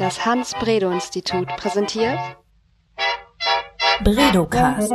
Das 0.00 0.24
Hans-Bredow-Institut 0.24 1.46
präsentiert 1.58 2.18
Bredocast. 4.02 4.90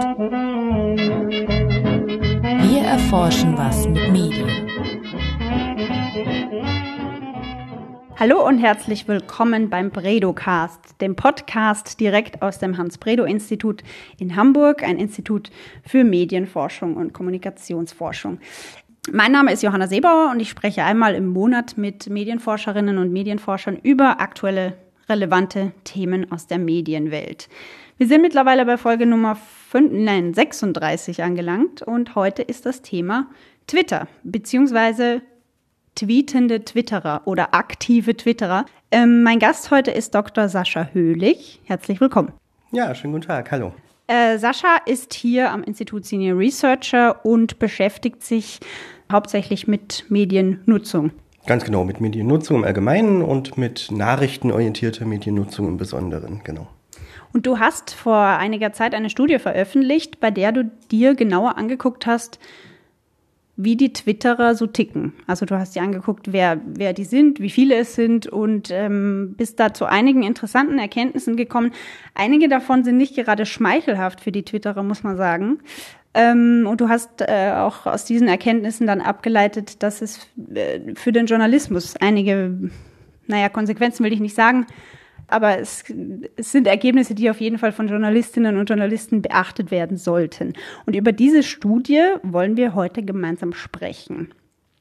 Wir 2.63 2.81
erforschen 2.81 3.55
was 3.55 3.88
mit 3.88 4.12
Medien. 4.12 4.49
Hallo 8.16 8.48
und 8.48 8.57
herzlich 8.57 9.07
willkommen 9.07 9.70
beim 9.70 9.91
Bredocast, 9.91 11.00
dem 11.00 11.16
Podcast 11.16 12.00
direkt 12.00 12.42
aus 12.42 12.58
dem 12.58 12.76
Hans-Bredow-Institut 12.76 13.84
in 14.18 14.36
Hamburg, 14.36 14.82
ein 14.82 14.98
Institut 14.98 15.52
für 15.84 16.04
Medienforschung 16.04 16.98
und 16.98 17.14
Kommunikationsforschung. 17.14 18.40
Mein 19.12 19.32
Name 19.32 19.52
ist 19.52 19.62
Johanna 19.62 19.86
Seebauer 19.86 20.32
und 20.32 20.40
ich 20.40 20.50
spreche 20.50 20.84
einmal 20.84 21.14
im 21.14 21.28
Monat 21.28 21.78
mit 21.78 22.10
Medienforscherinnen 22.10 22.98
und 22.98 23.14
Medienforschern 23.14 23.77
über 23.84 24.20
aktuelle, 24.20 24.73
relevante 25.09 25.72
Themen 25.84 26.32
aus 26.32 26.48
der 26.48 26.59
Medienwelt. 26.59 27.50
Wir 27.98 28.08
sind 28.08 28.22
mittlerweile 28.22 28.66
bei 28.66 28.77
Folge 28.77 29.05
Nummer 29.05 29.36
5, 29.36 29.91
nein, 29.91 30.34
36 30.34 31.23
angelangt 31.23 31.82
und 31.82 32.16
heute 32.16 32.41
ist 32.41 32.66
das 32.66 32.82
Thema 32.82 33.27
Twitter 33.68 34.08
beziehungsweise 34.23 35.22
tweetende 35.96 36.63
Twitterer 36.66 37.22
oder 37.26 37.54
aktive 37.54 38.16
Twitterer. 38.18 38.66
Ähm, 38.91 39.23
mein 39.23 39.40
Gast 39.40 39.72
heute 39.72 39.91
ist 39.91 40.13
Dr. 40.13 40.49
Sascha 40.49 40.90
Höhlich. 40.91 41.62
Herzlich 41.63 42.02
willkommen. 42.02 42.34
Ja, 42.72 42.94
schönen 42.94 43.13
guten 43.13 43.27
Tag. 43.27 43.49
Hallo. 43.52 43.74
Äh, 44.08 44.38
Sascha 44.38 44.77
ist 44.85 45.13
hier 45.13 45.52
am 45.52 45.63
Institut 45.63 46.05
Senior 46.05 46.38
Researcher 46.38 47.26
und 47.26 47.58
beschäftigt 47.58 48.24
sich 48.24 48.60
hauptsächlich 49.12 49.68
mit 49.68 50.05
Mediennutzung. 50.10 51.12
Ganz 51.48 51.63
genau, 51.63 51.84
mit 51.84 52.02
Mediennutzung 52.02 52.58
im 52.58 52.63
Allgemeinen 52.63 53.22
und 53.22 53.58
mit 53.58 53.91
nachrichtenorientierter 53.91 55.05
Mediennutzung 55.05 55.68
im 55.68 55.77
Besonderen, 55.77 56.41
genau. 56.43 56.68
Und 57.34 57.46
du 57.46 57.60
hast 57.60 57.91
vor 57.93 58.18
einiger 58.18 58.74
Zeit 58.74 58.96
eine 58.96 59.10
Studie 59.10 59.38
veröffentlicht, 59.38 60.20
bei 60.20 60.32
der 60.32 60.51
du 60.51 60.71
dir 60.90 61.16
genauer 61.16 61.57
angeguckt 61.57 62.07
hast, 62.07 62.40
wie 63.57 63.76
die 63.76 63.93
Twitterer 63.93 64.56
so 64.56 64.68
ticken. 64.68 65.13
Also 65.28 65.46
du 65.46 65.57
hast 65.57 65.75
dir 65.75 65.81
angeguckt, 65.81 66.34
wer, 66.34 66.59
wer 66.66 66.94
die 66.94 67.06
sind, 67.06 67.40
wie 67.40 67.50
viele 67.50 67.75
es 67.75 67.96
sind 67.96 68.28
und 68.28 68.69
ähm, 68.72 69.35
bist 69.38 69.59
da 69.59 69.73
zu 69.73 69.85
einigen 69.85 70.23
interessanten 70.23 70.79
Erkenntnissen 70.79 71.38
gekommen. 71.38 71.72
Einige 72.16 72.50
davon 72.50 72.84
sind 72.84 72.97
nicht 72.97 73.16
gerade 73.16 73.46
schmeichelhaft 73.46 74.19
für 74.19 74.31
die 74.31 74.44
Twitterer, 74.44 74.84
muss 74.84 75.03
man 75.03 75.16
sagen. 75.16 75.59
Ähm, 76.16 76.66
und 76.66 76.80
du 76.80 76.88
hast 76.88 77.22
äh, 77.22 77.52
auch 77.53 77.85
aus 77.85 78.06
diesen 78.06 78.30
Erkenntnissen 78.30 78.88
dann 78.88 79.02
abgeleitet, 79.02 79.84
dass 79.84 80.02
es 80.02 80.28
äh, 80.53 80.96
für 80.96 81.12
den 81.12 81.25
Journalismus 81.25 81.96
einige, 82.00 82.72
naja, 83.28 83.50
Konsequenzen 83.50 84.06
will 84.06 84.13
ich 84.13 84.22
nicht 84.22 84.34
sagen, 84.34 84.66
aber 85.28 85.59
es, 85.59 85.84
es 86.38 86.53
sind 86.53 86.68
Ergebnisse, 86.68 87.16
die 87.16 87.30
auf 87.30 87.41
jeden 87.41 87.57
Fall 87.57 87.74
von 87.74 87.90
Journalistinnen 87.90 88.57
und 88.57 88.69
Journalisten 88.69 89.22
beachtet 89.22 89.72
werden 89.72 89.97
sollten. 89.97 90.53
Und 90.85 90.96
über 90.96 91.12
diese 91.12 91.44
Studie 91.44 92.02
wollen 92.24 92.56
wir 92.56 92.75
heute 92.75 93.03
gemeinsam 93.03 93.52
sprechen. 93.52 94.34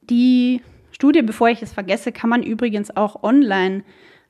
Die 0.08 0.60
Studie, 0.92 1.22
bevor 1.22 1.48
ich 1.48 1.62
es 1.62 1.72
vergesse, 1.72 2.12
kann 2.12 2.30
man 2.30 2.44
übrigens 2.44 2.96
auch 2.96 3.24
online 3.24 3.82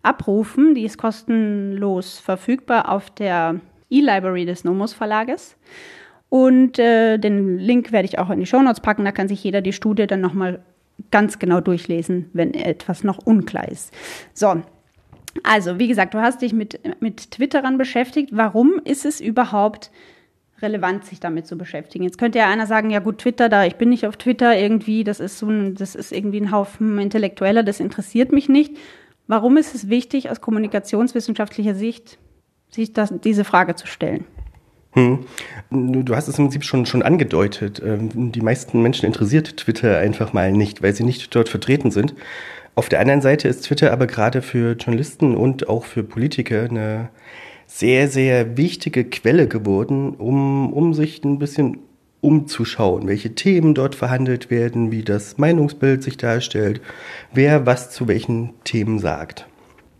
abrufen. 0.03 0.75
Die 0.75 0.85
ist 0.85 0.97
kostenlos 0.97 2.19
verfügbar 2.19 2.89
auf 2.91 3.11
der 3.11 3.61
E-Library 3.91 4.47
des 4.47 4.65
Nomos 4.65 4.95
Verlages. 4.95 5.57
Und 6.35 6.81
äh, 6.81 7.17
den 7.17 7.61
Link 7.61 7.93
werde 7.93 8.07
ich 8.07 8.19
auch 8.19 8.29
in 8.29 8.41
die 8.41 8.47
Shownotes 8.47 8.81
packen. 8.81 9.05
Da 9.05 9.13
kann 9.13 9.29
sich 9.29 9.45
jeder 9.45 9.61
die 9.61 9.73
Studie 9.73 10.09
dann 10.09 10.21
nochmal 10.21 10.65
ganz 11.13 11.39
genau 11.39 11.61
durchlesen, 11.61 12.29
wenn 12.33 12.55
etwas 12.55 13.05
noch 13.05 13.19
unklar 13.19 13.69
ist. 13.69 13.95
So. 14.33 14.61
Also, 15.45 15.79
wie 15.79 15.87
gesagt, 15.87 16.13
du 16.13 16.19
hast 16.19 16.43
dich 16.43 16.53
mit, 16.53 16.81
mit 17.01 17.31
Twitterern 17.31 17.79
beschäftigt. 17.79 18.31
Warum 18.33 18.81
ist 18.83 19.05
es 19.05 19.21
überhaupt 19.21 19.93
relevant, 20.61 21.05
sich 21.05 21.21
damit 21.21 21.47
zu 21.47 21.57
beschäftigen? 21.57 22.03
Jetzt 22.03 22.19
könnte 22.19 22.41
ja 22.41 22.49
einer 22.49 22.67
sagen, 22.67 22.91
ja 22.91 22.99
gut, 22.99 23.19
Twitter, 23.19 23.49
da, 23.49 23.65
ich 23.65 23.77
bin 23.77 23.91
nicht 23.91 24.05
auf 24.05 24.17
Twitter 24.17 24.59
irgendwie, 24.59 25.05
das 25.05 25.21
ist 25.21 25.39
so 25.39 25.49
ein, 25.49 25.77
das 25.77 25.95
ist 25.95 26.11
irgendwie 26.11 26.41
ein 26.41 26.51
Haufen 26.51 26.99
Intellektueller, 26.99 27.63
das 27.63 27.79
interessiert 27.79 28.33
mich 28.33 28.49
nicht. 28.49 28.77
Warum 29.29 29.57
ist 29.57 29.73
es 29.77 29.89
wichtig, 29.89 30.31
aus 30.31 30.41
kommunikationswissenschaftlicher 30.41 31.77
Sicht, 31.77 32.19
sich 32.71 32.93
das, 32.93 33.15
diese 33.23 33.45
Frage 33.45 33.77
zu 33.77 33.87
stellen? 33.87 34.25
Hm. 34.95 35.27
Du 35.71 36.15
hast 36.15 36.29
es 36.29 36.39
im 36.39 36.47
Prinzip 36.47 36.65
schon, 36.65 36.87
schon 36.87 37.03
angedeutet. 37.03 37.83
Ähm, 37.85 38.33
die 38.33 38.41
meisten 38.41 38.81
Menschen 38.81 39.07
interessiert 39.07 39.57
Twitter 39.57 39.99
einfach 39.99 40.33
mal 40.33 40.53
nicht, 40.53 40.83
weil 40.83 40.95
sie 40.95 41.05
nicht 41.05 41.35
dort 41.35 41.49
vertreten 41.49 41.91
sind. 41.91 42.15
Auf 42.77 42.89
der 42.89 43.01
anderen 43.01 43.21
Seite 43.21 43.49
ist 43.49 43.65
Twitter 43.65 43.93
aber 43.93 44.07
gerade 44.07 44.43
für 44.43 44.73
Journalisten 44.73 45.37
und 45.37 45.69
auch 45.69 45.85
für 45.85 46.03
Politiker 46.03 46.65
eine 46.65 47.11
sehr, 47.67 48.09
sehr 48.09 48.57
wichtige 48.57 49.05
Quelle 49.05 49.49
geworden, 49.49 50.15
um, 50.15 50.73
um 50.73 50.95
sich 50.95 51.25
ein 51.25 51.39
bisschen 51.39 51.79
umzuschauen, 52.21 53.07
welche 53.07 53.35
Themen 53.35 53.75
dort 53.75 53.95
verhandelt 53.95 54.51
werden, 54.51 54.91
wie 54.91 55.03
das 55.03 55.39
Meinungsbild 55.39 56.03
sich 56.03 56.17
darstellt, 56.17 56.81
wer 57.33 57.67
was 57.67 57.91
zu 57.91 58.09
welchen 58.09 58.55
Themen 58.65 58.99
sagt. 58.99 59.47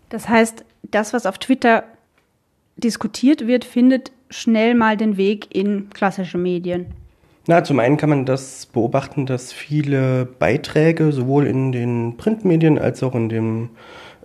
Das 0.09 0.27
heißt, 0.27 0.65
das, 0.83 1.13
was 1.13 1.25
auf 1.25 1.37
Twitter 1.37 1.83
diskutiert 2.77 3.47
wird, 3.47 3.63
findet 3.63 4.11
schnell 4.29 4.75
mal 4.75 4.97
den 4.97 5.17
Weg 5.17 5.55
in 5.55 5.89
klassische 5.89 6.37
Medien? 6.37 6.87
Na, 7.47 7.63
zum 7.63 7.79
einen 7.79 7.97
kann 7.97 8.09
man 8.09 8.25
das 8.25 8.65
beobachten, 8.65 9.27
dass 9.27 9.53
viele 9.53 10.25
Beiträge 10.25 11.11
sowohl 11.11 11.45
in 11.45 11.71
den 11.71 12.17
Printmedien 12.17 12.79
als 12.79 13.03
auch 13.03 13.13
in 13.13 13.29
dem, 13.29 13.69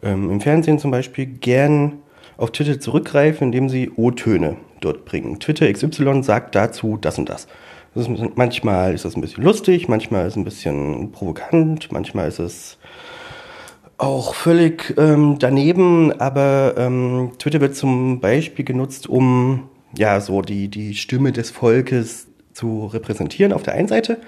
ähm, 0.03 0.31
im 0.31 0.41
Fernsehen 0.41 0.78
zum 0.78 0.91
Beispiel 0.91 1.27
gern 1.27 1.99
auf 2.39 2.50
Twitter 2.53 2.81
zurückgreifen, 2.81 3.49
indem 3.49 3.69
sie 3.69 3.91
O-Töne 3.94 4.56
dort 4.81 5.05
bringen. 5.05 5.39
Twitter 5.39 5.71
XY 5.71 6.22
sagt 6.22 6.55
dazu 6.55 6.97
das 6.99 7.19
und 7.19 7.28
das. 7.28 7.47
das 7.94 8.09
ist, 8.09 8.37
manchmal 8.37 8.94
ist 8.94 9.05
das 9.05 9.16
ein 9.16 9.21
bisschen 9.21 9.44
lustig, 9.44 9.89
manchmal 9.89 10.27
ist 10.27 10.33
es 10.33 10.37
ein 10.37 10.44
bisschen 10.44 11.12
provokant, 11.12 11.93
manchmal 11.93 12.28
ist 12.28 12.39
es 12.39 12.78
auch 13.99 14.34
völlig 14.34 14.94
ähm, 14.97 15.37
daneben, 15.39 16.19
aber 16.19 16.75
ähm, 16.78 17.33
Twitter 17.39 17.60
wird 17.60 17.77
zum 17.77 18.21
Beispiel 18.21 18.65
genutzt, 18.65 19.06
um 19.06 19.69
ja 19.97 20.21
so 20.21 20.43
die, 20.43 20.69
die 20.69 20.95
Stimme 20.95 21.33
des 21.33 21.51
Volkes 21.51 22.28
zu 22.53 22.87
repräsentieren 22.87 23.53
auf 23.53 23.62
der 23.62 23.75
einen 23.75 23.89
Seite 23.89 24.19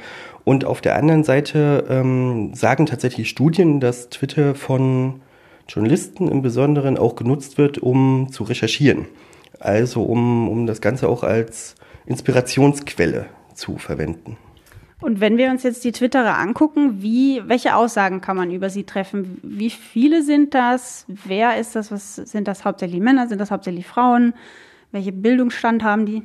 und 0.45 0.65
auf 0.65 0.81
der 0.81 0.97
anderen 0.97 1.25
Seite 1.25 1.85
ähm, 1.89 2.55
sagen 2.55 2.87
tatsächlich 2.87 3.29
Studien, 3.29 3.81
dass 3.81 4.09
Twitter 4.09 4.55
von 4.55 5.21
Journalisten 5.69 6.29
im 6.29 6.43
Besonderen 6.43 6.99
auch 6.99 7.15
genutzt 7.15 7.59
wird, 7.59 7.79
um 7.79 8.29
zu 8.31 8.45
recherchieren. 8.45 9.07
Also 9.61 10.03
um, 10.03 10.49
um 10.49 10.67
das 10.67 10.81
Ganze 10.81 11.09
auch 11.09 11.23
als 11.23 11.77
Inspirationsquelle 12.07 13.27
zu 13.55 13.79
verwenden. 13.79 14.37
Und 15.01 15.21
wenn 15.21 15.37
wir 15.37 15.51
uns 15.51 15.65
jetzt 15.65 15.85
die 15.85 15.93
Twitterer 15.93 16.39
angucken, 16.39 17.03
wie, 17.03 17.43
welche 17.47 17.75
Aussagen 17.75 18.21
kann 18.21 18.37
man 18.37 18.53
über 18.53 18.71
sie 18.71 18.85
treffen? 18.85 19.41
Wie 19.43 19.71
viele 19.71 20.23
sind 20.23 20.55
das? 20.55 21.05
Wer 21.09 21.59
ist 21.59 21.75
das? 21.75 21.91
Was 21.91 22.17
sind 22.17 22.47
das 22.47 22.65
hauptsächlich 22.65 23.01
Männer? 23.01 23.27
Sind 23.27 23.41
das 23.41 23.51
hauptsächlich 23.51 23.87
Frauen? 23.87 24.33
Welche 24.93 25.13
Bildungsstand 25.13 25.83
haben 25.83 26.07
die? 26.07 26.23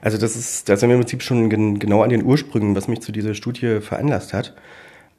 Also 0.00 0.16
das 0.18 0.36
ist, 0.36 0.68
da 0.68 0.76
sind 0.76 0.88
wir 0.88 0.94
im 0.94 1.02
Prinzip 1.02 1.22
schon 1.22 1.50
gen, 1.50 1.78
genau 1.78 2.02
an 2.02 2.10
den 2.10 2.24
Ursprüngen, 2.24 2.74
was 2.74 2.88
mich 2.88 3.00
zu 3.00 3.12
dieser 3.12 3.34
Studie 3.34 3.80
veranlasst 3.80 4.32
hat. 4.32 4.54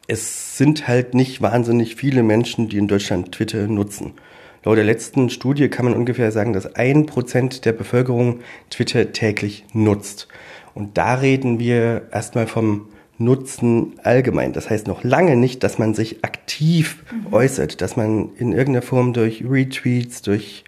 Es 0.07 0.57
sind 0.57 0.87
halt 0.87 1.13
nicht 1.13 1.41
wahnsinnig 1.41 1.95
viele 1.95 2.23
Menschen, 2.23 2.69
die 2.69 2.77
in 2.77 2.87
Deutschland 2.87 3.33
Twitter 3.33 3.67
nutzen. 3.67 4.13
Laut 4.63 4.77
der 4.77 4.85
letzten 4.85 5.29
Studie 5.29 5.69
kann 5.69 5.85
man 5.85 5.93
ungefähr 5.93 6.31
sagen, 6.31 6.53
dass 6.53 6.75
ein 6.75 7.05
Prozent 7.05 7.65
der 7.65 7.73
Bevölkerung 7.73 8.39
Twitter 8.69 9.11
täglich 9.11 9.65
nutzt. 9.73 10.27
Und 10.73 10.97
da 10.97 11.15
reden 11.15 11.59
wir 11.59 12.07
erstmal 12.11 12.47
vom 12.47 12.87
Nutzen 13.17 13.93
allgemein. 14.03 14.53
Das 14.53 14.69
heißt 14.69 14.87
noch 14.87 15.03
lange 15.03 15.35
nicht, 15.35 15.63
dass 15.63 15.77
man 15.77 15.93
sich 15.93 16.23
aktiv 16.23 17.03
mhm. 17.11 17.33
äußert, 17.33 17.81
dass 17.81 17.97
man 17.97 18.29
in 18.37 18.51
irgendeiner 18.51 18.83
Form 18.83 19.13
durch 19.13 19.43
Retweets, 19.47 20.21
durch 20.21 20.63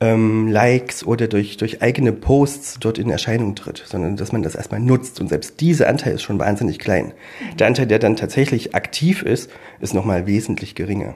ähm, 0.00 0.48
Likes 0.48 1.04
oder 1.04 1.26
durch, 1.28 1.56
durch 1.56 1.82
eigene 1.82 2.12
Posts 2.12 2.78
dort 2.80 2.98
in 2.98 3.10
Erscheinung 3.10 3.54
tritt, 3.54 3.82
sondern 3.86 4.16
dass 4.16 4.32
man 4.32 4.42
das 4.42 4.54
erstmal 4.54 4.80
nutzt. 4.80 5.20
Und 5.20 5.28
selbst 5.28 5.60
dieser 5.60 5.88
Anteil 5.88 6.14
ist 6.14 6.22
schon 6.22 6.38
wahnsinnig 6.38 6.78
klein. 6.78 7.12
Der 7.58 7.66
Anteil, 7.66 7.86
der 7.86 7.98
dann 7.98 8.16
tatsächlich 8.16 8.74
aktiv 8.74 9.22
ist, 9.22 9.50
ist 9.80 9.94
nochmal 9.94 10.26
wesentlich 10.26 10.74
geringer. 10.74 11.14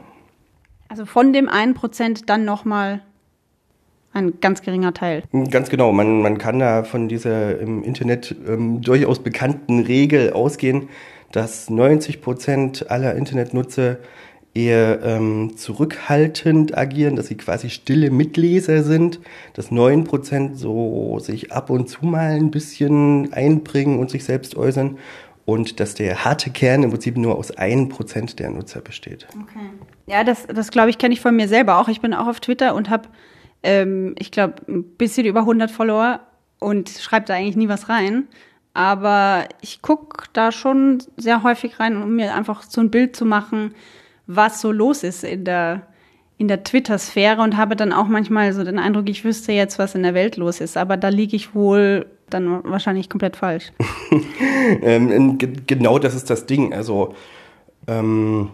Also 0.89 1.05
von 1.05 1.33
dem 1.33 1.49
einen 1.49 1.75
Prozent 1.75 2.29
dann 2.29 2.45
nochmal 2.45 3.03
ein 4.13 4.41
ganz 4.41 4.63
geringer 4.63 4.93
Teil. 4.93 5.23
Ganz 5.51 5.69
genau. 5.71 5.93
Man, 5.93 6.21
man 6.21 6.39
kann 6.39 6.59
da 6.59 6.83
von 6.83 7.09
dieser 7.09 7.59
im 7.61 7.85
Internet 7.85 8.35
ähm, 8.47 8.81
durchaus 8.81 9.21
bekannten 9.21 9.81
Regel 9.81 10.33
ausgehen, 10.33 10.89
dass 11.31 11.71
90 11.71 12.21
Prozent 12.21 12.91
aller 12.91 13.15
Internetnutzer 13.15 13.99
eher 14.55 15.01
ähm, 15.03 15.57
zurückhaltend 15.57 16.77
agieren, 16.77 17.17
dass 17.17 17.29
sie 17.29 17.37
quasi 17.37 17.71
stille 17.71 18.11
Mitleser 18.11 18.83
sind, 18.83 19.21
dass 19.55 19.71
9 19.71 20.05
Prozent 20.05 20.59
so 20.59 21.19
sich 21.21 21.53
ab 21.53 21.71
und 21.71 21.89
zu 21.89 22.05
mal 22.05 22.33
ein 22.33 22.51
bisschen 22.51 23.33
einbringen 23.33 23.99
und 23.99 24.11
sich 24.11 24.25
selbst 24.25 24.57
äußern 24.57 24.99
und 25.45 25.81
dass 25.81 25.95
der 25.95 26.25
harte 26.25 26.51
Kern 26.51 26.83
im 26.83 26.91
Prinzip 26.91 27.17
nur 27.17 27.37
aus 27.37 27.57
1% 27.57 28.37
der 28.37 28.51
Nutzer 28.51 28.81
besteht. 28.81 29.27
Okay. 29.31 29.71
Ja, 30.07 30.25
das, 30.25 30.47
das 30.47 30.71
glaube 30.71 30.91
ich, 30.91 30.99
kenne 30.99 31.15
ich 31.15 31.21
von 31.21 31.35
mir 31.35 31.49
selber 31.49 31.79
auch. 31.79 31.89
Ich 31.89 32.01
bin 32.01 32.15
auch 32.15 32.27
auf 32.27 32.41
Twitter 32.41 32.75
und 32.75 32.91
habe, 32.91 33.09
ähm, 33.63 34.15
ich 34.19 34.33
glaube, 34.33 34.55
ein 34.69 34.83
bisschen 34.83 35.27
über 35.27 35.41
100 35.41 35.71
Follower 35.71 36.21
und 36.59 36.89
schreibe 36.89 37.27
da 37.27 37.35
eigentlich 37.35 37.57
nie 37.57 37.69
was 37.69 37.89
rein. 37.89 38.29
Aber 38.75 39.47
ich 39.61 39.83
gucke 39.83 40.27
da 40.33 40.53
schon 40.53 41.03
sehr 41.17 41.43
häufig 41.43 41.81
rein, 41.81 42.01
um 42.01 42.15
mir 42.15 42.35
einfach 42.35 42.63
so 42.63 42.81
ein 42.81 42.91
Bild 42.91 43.17
zu 43.17 43.25
machen, 43.25 43.75
was 44.37 44.61
so 44.61 44.71
los 44.71 45.03
ist 45.03 45.25
in 45.25 45.45
der, 45.45 45.83
in 46.39 46.49
der 46.49 46.63
Twitter-Sphäre 46.63 47.43
und 47.43 47.57
habe 47.57 47.77
dann 47.77 47.93
auch 47.93 48.07
manchmal 48.07 48.53
so 48.53 48.65
den 48.65 48.79
Eindruck, 48.79 49.09
ich 49.09 49.25
wüsste 49.25 49.53
jetzt, 49.53 49.79
was 49.79 49.95
in 49.95 50.03
der 50.03 50.15
Welt 50.15 50.37
los 50.37 50.61
ist. 50.61 50.77
Aber 50.77 50.97
da 50.97 51.09
liege 51.09 51.37
ich 51.37 51.55
wohl 51.55 52.07
dann 52.29 52.63
wahrscheinlich 52.65 53.09
komplett 53.11 53.37
falsch. 53.37 53.73
ähm, 54.83 55.39
genau 55.67 55.99
das 55.99 56.15
ist 56.15 56.31
das 56.31 56.47
Ding. 56.47 56.73
Also 56.73 57.15
ähm, 57.89 58.51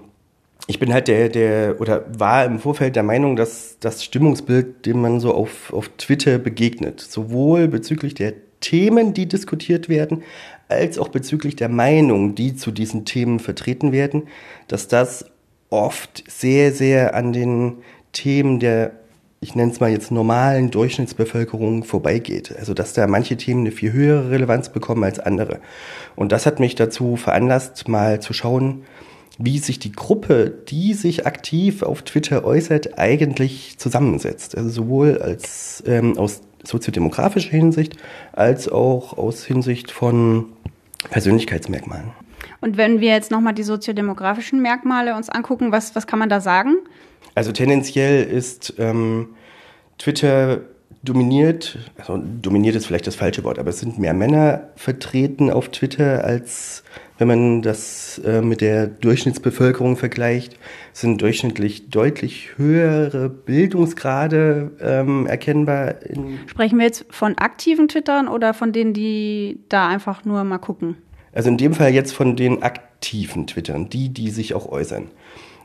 ich 0.67 0.78
bin 0.78 0.93
halt 0.93 1.08
der, 1.08 1.28
der, 1.28 1.81
oder 1.81 2.06
war 2.19 2.44
im 2.46 2.58
Vorfeld 2.58 2.96
der 2.96 3.02
Meinung, 3.02 3.37
dass 3.37 3.76
das 3.78 4.02
Stimmungsbild, 4.02 4.87
dem 4.87 5.02
man 5.02 5.20
so 5.20 5.34
auf, 5.34 5.73
auf 5.73 5.90
Twitter 5.99 6.38
begegnet, 6.38 7.00
sowohl 7.00 7.69
bezüglich 7.69 8.14
der 8.14 8.32
Themen, 8.61 9.12
die 9.12 9.26
diskutiert 9.26 9.88
werden, 9.88 10.23
als 10.69 10.99
auch 10.99 11.08
bezüglich 11.08 11.55
der 11.55 11.69
Meinung, 11.69 12.34
die 12.34 12.56
zu 12.56 12.70
diesen 12.70 13.05
Themen 13.05 13.38
vertreten 13.38 13.93
werden, 13.93 14.25
dass 14.67 14.88
das 14.88 15.26
oft 15.70 16.24
sehr, 16.28 16.72
sehr 16.72 17.14
an 17.14 17.32
den 17.32 17.78
Themen 18.12 18.60
der, 18.60 18.92
ich 19.40 19.54
nenne 19.54 19.72
es 19.72 19.80
mal 19.80 19.90
jetzt 19.90 20.10
normalen 20.10 20.70
Durchschnittsbevölkerung 20.70 21.84
vorbeigeht. 21.84 22.54
Also 22.58 22.74
dass 22.74 22.92
da 22.92 23.06
manche 23.06 23.36
Themen 23.36 23.60
eine 23.60 23.72
viel 23.72 23.92
höhere 23.92 24.30
Relevanz 24.30 24.70
bekommen 24.70 25.04
als 25.04 25.18
andere. 25.18 25.60
Und 26.14 26.32
das 26.32 26.46
hat 26.46 26.60
mich 26.60 26.74
dazu 26.74 27.16
veranlasst, 27.16 27.88
mal 27.88 28.20
zu 28.20 28.32
schauen, 28.32 28.84
wie 29.38 29.58
sich 29.58 29.78
die 29.78 29.92
Gruppe, 29.92 30.50
die 30.68 30.94
sich 30.94 31.26
aktiv 31.26 31.82
auf 31.82 32.02
Twitter 32.02 32.44
äußert, 32.44 32.98
eigentlich 32.98 33.76
zusammensetzt. 33.78 34.56
Also 34.56 34.70
sowohl 34.70 35.18
als 35.18 35.82
ähm, 35.86 36.16
aus 36.16 36.40
soziodemografischer 36.64 37.50
Hinsicht 37.50 37.96
als 38.32 38.68
auch 38.68 39.16
aus 39.18 39.44
Hinsicht 39.44 39.90
von 39.90 40.46
Persönlichkeitsmerkmalen. 41.10 42.12
Und 42.61 42.76
wenn 42.76 43.00
wir 43.00 43.11
jetzt 43.11 43.31
nochmal 43.31 43.55
die 43.55 43.62
soziodemografischen 43.62 44.61
Merkmale 44.61 45.14
uns 45.14 45.29
angucken, 45.29 45.73
was, 45.73 45.94
was 45.94 46.06
kann 46.06 46.19
man 46.19 46.29
da 46.29 46.41
sagen? 46.41 46.76
Also 47.35 47.53
tendenziell 47.53 48.25
ist 48.25 48.75
ähm, 48.79 49.31
Twitter 49.99 50.61
dominiert, 51.03 51.79
also 51.99 52.20
dominiert 52.43 52.75
ist 52.75 52.87
vielleicht 52.87 53.06
das 53.06 53.14
falsche 53.14 53.44
Wort, 53.44 53.58
aber 53.58 53.70
es 53.70 53.79
sind 53.79 53.99
mehr 53.99 54.14
Männer 54.14 54.70
vertreten 54.76 55.50
auf 55.50 55.69
Twitter 55.69 56.25
als 56.25 56.82
wenn 57.19 57.29
man 57.29 57.62
das 57.62 58.19
äh, 58.25 58.43
mit 58.43 58.61
der 58.61 58.87
Durchschnittsbevölkerung 58.87 59.97
vergleicht, 59.97 60.59
sind 60.93 61.23
durchschnittlich 61.23 61.88
deutlich 61.88 62.50
höhere 62.56 63.31
Bildungsgrade 63.31 64.73
ähm, 64.81 65.26
erkennbar. 65.26 65.94
Sprechen 66.47 66.79
wir 66.79 66.85
jetzt 66.85 67.06
von 67.11 67.38
aktiven 67.38 67.88
Twittern 67.88 68.29
oder 68.29 68.52
von 68.52 68.73
denen, 68.73 68.93
die 68.93 69.61
da 69.69 69.88
einfach 69.88 70.25
nur 70.25 70.44
mal 70.44 70.59
gucken? 70.59 70.97
Also 71.37 71.50
in 71.50 71.59
dem 71.59 71.75
Fall 71.75 71.93
jetzt 71.93 72.12
von 72.12 72.35
den 72.35 72.62
aktiven 72.62 73.47
Twittern, 73.47 73.91
die, 73.91 74.09
die 74.09 74.31
sich 74.31 74.55
auch 74.55 74.73
äußern. 74.73 75.09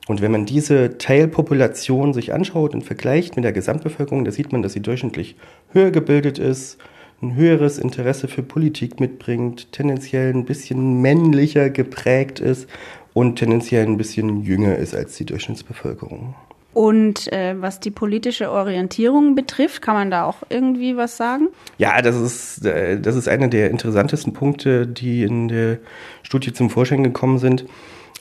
Und 0.10 0.22
wenn 0.22 0.34
man 0.34 0.46
diese 0.46 0.98
Teilpopulation 0.98 2.14
sich 2.14 2.34
anschaut 2.34 2.74
und 2.74 2.82
vergleicht 2.82 3.38
mit 3.38 3.46
der 3.46 3.54
Gesamtbevölkerung, 3.54 4.26
da 4.26 4.32
sieht 4.32 4.52
man, 4.52 4.64
dass 4.64 4.74
sie 4.74 4.82
durchschnittlich 4.82 5.38
höher 5.70 5.92
gebildet 5.92 6.40
ist, 6.40 6.78
ein 7.22 7.36
höheres 7.36 7.78
Interesse 7.78 8.28
für 8.28 8.44
Politik 8.44 9.00
mitbringt, 9.00 9.72
tendenziell 9.72 10.34
ein 10.34 10.44
bisschen 10.44 11.02
männlicher 11.02 11.70
geprägt 11.70 12.42
ist 12.42 12.68
und 13.14 13.38
tendenziell 13.38 13.86
ein 13.86 13.96
bisschen 13.96 14.42
jünger 14.44 14.76
ist 14.76 14.94
als 14.94 15.16
die 15.16 15.26
Durchschnittsbevölkerung. 15.26 16.36
Und 16.74 17.32
äh, 17.34 17.56
was 17.60 17.82
die 17.82 17.92
politische 17.92 18.50
Orientierung 18.50 19.36
betrifft, 19.36 19.82
kann 19.82 19.96
man 19.96 20.12
da 20.12 20.24
auch 20.24 20.38
irgendwie 20.50 20.96
was 20.96 21.18
sagen? 21.18 21.50
Ja, 21.78 22.02
das 22.02 22.16
ist, 22.16 22.66
äh, 22.66 23.00
das 23.00 23.16
ist 23.16 23.28
einer 23.28 23.50
der 23.50 23.72
interessantesten 23.72 24.34
Punkte, 24.34 24.88
die 24.88 25.24
in 25.24 25.50
der 25.50 25.80
Studie 26.24 26.54
zum 26.54 26.70
Vorschein 26.70 27.04
gekommen 27.04 27.40
sind. 27.40 27.66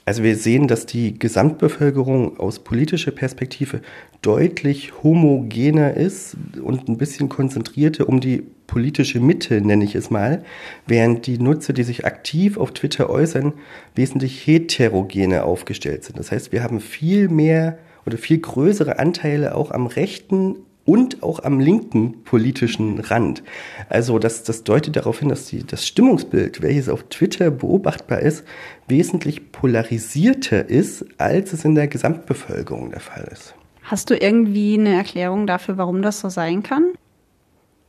Also 0.05 0.25
wir 0.25 0.35
sehen, 0.35 0.67
dass 0.67 0.87
die 0.87 1.17
Gesamtbevölkerung 1.17 2.41
aus 2.41 2.58
politischer 2.58 3.12
Perspektive 3.12 3.82
deutlich 4.23 4.93
homogener 5.05 5.94
ist 5.94 6.37
und 6.61 6.88
ein 6.88 6.97
bisschen 6.99 7.29
konzentrierter 7.29 8.08
um 8.08 8.20
die 8.20 8.43
politische 8.67 9.20
Mitte, 9.20 9.61
nenne 9.61 9.85
ich 9.85 9.94
es 9.94 10.11
mal, 10.11 10.43
während 10.87 11.26
die 11.26 11.38
Nutzer, 11.38 11.73
die 11.73 11.85
sich 11.85 12.06
aktiv 12.06 12.56
auf 12.56 12.73
Twitter 12.73 13.11
äußern, 13.11 13.52
wesentlich 13.94 14.44
heterogener 14.47 15.44
aufgestellt 15.44 16.05
sind. 16.05 16.19
Das 16.19 16.32
heißt, 16.32 16.50
wir 16.50 16.64
haben 16.64 16.81
viel 16.81 17.29
mehr 17.29 17.79
oder 18.06 18.19
viel 18.19 18.38
größere 18.38 18.99
Anteile 18.99 19.55
auch 19.55 19.70
am 19.70 19.87
rechten 19.87 20.56
und 20.85 21.23
auch 21.23 21.44
am 21.44 21.61
linken 21.61 22.25
politischen 22.25 22.99
Rand. 22.99 23.43
Also 23.88 24.19
das, 24.19 24.43
das 24.43 24.64
deutet 24.64 24.97
darauf 24.97 25.20
hin, 25.20 25.29
dass 25.29 25.47
die, 25.47 25.64
das 25.64 25.87
Stimmungsbild, 25.87 26.62
welches 26.62 26.88
auf 26.88 27.05
Twitter 27.05 27.50
beobachtbar 27.50 28.20
ist, 28.20 28.44
wesentlich 28.88 29.52
polarisierter 29.52 30.69
ist, 30.69 31.05
als 31.19 31.52
es 31.52 31.64
in 31.64 31.75
der 31.75 31.87
Gesamtbevölkerung 31.87 32.91
der 32.91 33.00
Fall 33.00 33.29
ist. 33.31 33.55
Hast 33.82 34.11
du 34.11 34.17
irgendwie 34.17 34.75
eine 34.75 34.94
Erklärung 34.94 35.47
dafür, 35.47 35.76
warum 35.76 36.02
das 36.02 36.20
so 36.20 36.29
sein 36.29 36.62
kann? 36.62 36.85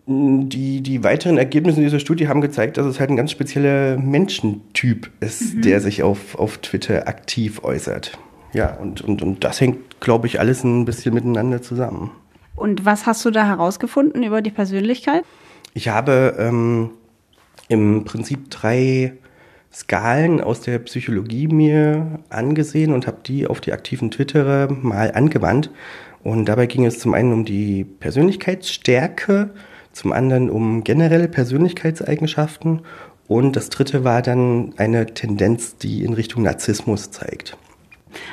Die, 0.08 0.82
die 0.82 1.04
weiteren 1.04 1.38
Ergebnisse 1.38 1.80
dieser 1.80 2.00
Studie 2.00 2.28
haben 2.28 2.42
gezeigt, 2.42 2.78
dass 2.78 2.86
es 2.86 3.00
halt 3.00 3.12
ein 3.12 3.16
ganz 3.16 3.32
spezieller 3.32 3.98
Menschentyp 3.98 5.10
ist, 5.22 5.56
mhm. 5.56 5.62
der 5.62 5.80
sich 5.80 6.04
auf, 6.04 6.38
auf 6.38 6.58
Twitter 6.58 7.08
aktiv 7.08 7.64
äußert. 7.64 8.18
Ja, 8.54 8.76
und, 8.78 9.02
und, 9.02 9.22
und 9.22 9.44
das 9.44 9.62
hängt, 9.62 10.00
glaube 10.00 10.28
ich, 10.28 10.40
alles 10.40 10.64
ein 10.64 10.86
bisschen 10.86 11.14
miteinander 11.14 11.62
zusammen. 11.62 12.12
Und 12.56 12.86
was 12.86 13.06
hast 13.06 13.24
du 13.26 13.32
da 13.32 13.46
herausgefunden 13.46 14.24
über 14.24 14.42
die 14.42 14.52
Persönlichkeit? 14.52 15.24
Ich 15.74 15.88
habe 15.88 16.36
ähm, 16.38 16.92
im 17.70 18.04
Prinzip 18.04 18.50
drei 18.50 19.14
Skalen 19.74 20.42
aus 20.42 20.62
der 20.62 20.80
Psychologie 20.80 21.48
mir 21.48 22.20
angesehen 22.30 22.94
und 22.94 23.08
habe 23.08 23.20
die 23.26 23.48
auf 23.48 23.62
die 23.62 23.72
aktiven 23.72 24.12
Twitterer 24.12 24.70
mal 24.70 25.14
angewandt. 25.14 25.72
Und 26.24 26.46
dabei 26.46 26.66
ging 26.68 26.86
es 26.86 27.00
zum 27.00 27.14
einen 27.14 27.32
um 27.32 27.46
die 27.46 27.86
Persönlichkeitsstärke, 27.86 29.52
zum 29.94 30.12
anderen 30.12 30.50
um 30.50 30.84
generelle 30.84 31.30
Persönlichkeitseigenschaften 31.30 32.82
und 33.32 33.56
das 33.56 33.70
dritte 33.70 34.04
war 34.04 34.22
dann 34.22 34.74
eine 34.76 35.06
Tendenz, 35.06 35.78
die 35.78 36.04
in 36.04 36.12
Richtung 36.12 36.44
Narzissmus 36.44 37.12
zeigt. 37.12 37.56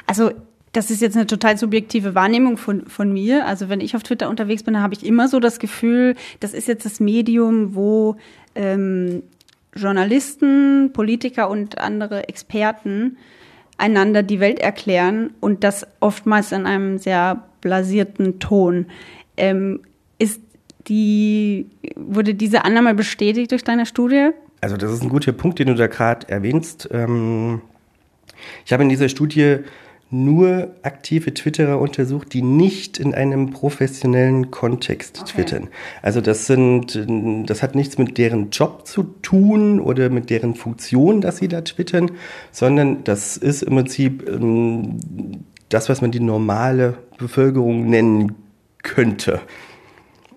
Also 0.07 0.33
das 0.73 0.91
ist 0.91 1.01
jetzt 1.01 1.17
eine 1.17 1.27
total 1.27 1.57
subjektive 1.57 2.15
Wahrnehmung 2.15 2.57
von, 2.57 2.87
von 2.87 3.13
mir. 3.13 3.47
Also 3.47 3.69
wenn 3.69 3.81
ich 3.81 3.97
auf 3.97 4.03
Twitter 4.03 4.29
unterwegs 4.29 4.63
bin, 4.63 4.81
habe 4.81 4.94
ich 4.94 5.05
immer 5.05 5.29
so 5.29 5.41
das 5.41 5.58
Gefühl, 5.58 6.15
das 6.41 6.55
ist 6.55 6.69
jetzt 6.69 6.85
das 6.85 7.01
Medium, 7.01 7.75
wo 7.75 8.17
ähm, 8.55 9.23
Journalisten, 9.75 10.91
Politiker 10.93 11.49
und 11.49 11.79
andere 11.79 12.29
Experten 12.29 13.17
einander 13.79 14.23
die 14.23 14.41
Welt 14.41 14.58
erklären 14.58 15.31
und 15.41 15.65
das 15.65 15.87
oftmals 16.01 16.53
in 16.53 16.67
einem 16.67 16.99
sehr 16.99 17.44
blasierten 17.61 18.41
Ton. 18.41 18.87
Ähm, 19.37 19.81
ist 20.19 20.41
die, 20.89 21.67
wurde 21.94 22.35
diese 22.35 22.65
Annahme 22.65 22.94
bestätigt 22.94 23.53
durch 23.53 23.63
deine 23.63 23.87
Studie? 23.87 24.31
Also 24.61 24.77
das 24.77 24.93
ist 24.93 25.03
ein 25.03 25.08
guter 25.08 25.32
Punkt, 25.32 25.61
den 25.61 25.69
du 25.69 25.75
da 25.75 25.87
gerade 25.87 26.29
erwähnst. 26.29 26.89
Ähm, 26.91 27.63
ich 28.65 28.73
habe 28.73 28.83
in 28.83 28.89
dieser 28.89 29.09
Studie 29.09 29.59
nur 30.11 30.75
aktive 30.83 31.35
Twitterer 31.35 31.79
untersucht, 31.79 32.33
die 32.33 32.41
nicht 32.41 32.99
in 32.99 33.15
einem 33.15 33.51
professionellen 33.51 34.51
Kontext 34.51 35.21
okay. 35.21 35.33
twittern. 35.33 35.69
Also 36.01 36.21
das 36.21 36.47
sind, 36.47 36.99
das 37.47 37.63
hat 37.63 37.75
nichts 37.75 37.99
mit 37.99 38.17
deren 38.17 38.51
Job 38.51 38.87
zu 38.87 39.03
tun 39.03 39.81
oder 39.81 40.09
mit 40.09 40.31
deren 40.31 40.55
Funktion, 40.55 41.21
dass 41.21 41.39
sie 41.39 41.49
da 41.49 41.61
twittern, 41.61 42.13
sondern 42.53 43.05
das 43.05 43.37
ist 43.37 43.63
im 43.63 43.75
Prinzip 43.75 44.27
ähm, 44.27 44.99
das, 45.69 45.91
was 45.91 46.01
man 46.01 46.11
die 46.11 46.21
normale 46.21 46.97
Bevölkerung 47.19 47.91
nennen 47.91 48.35
könnte. 48.83 49.41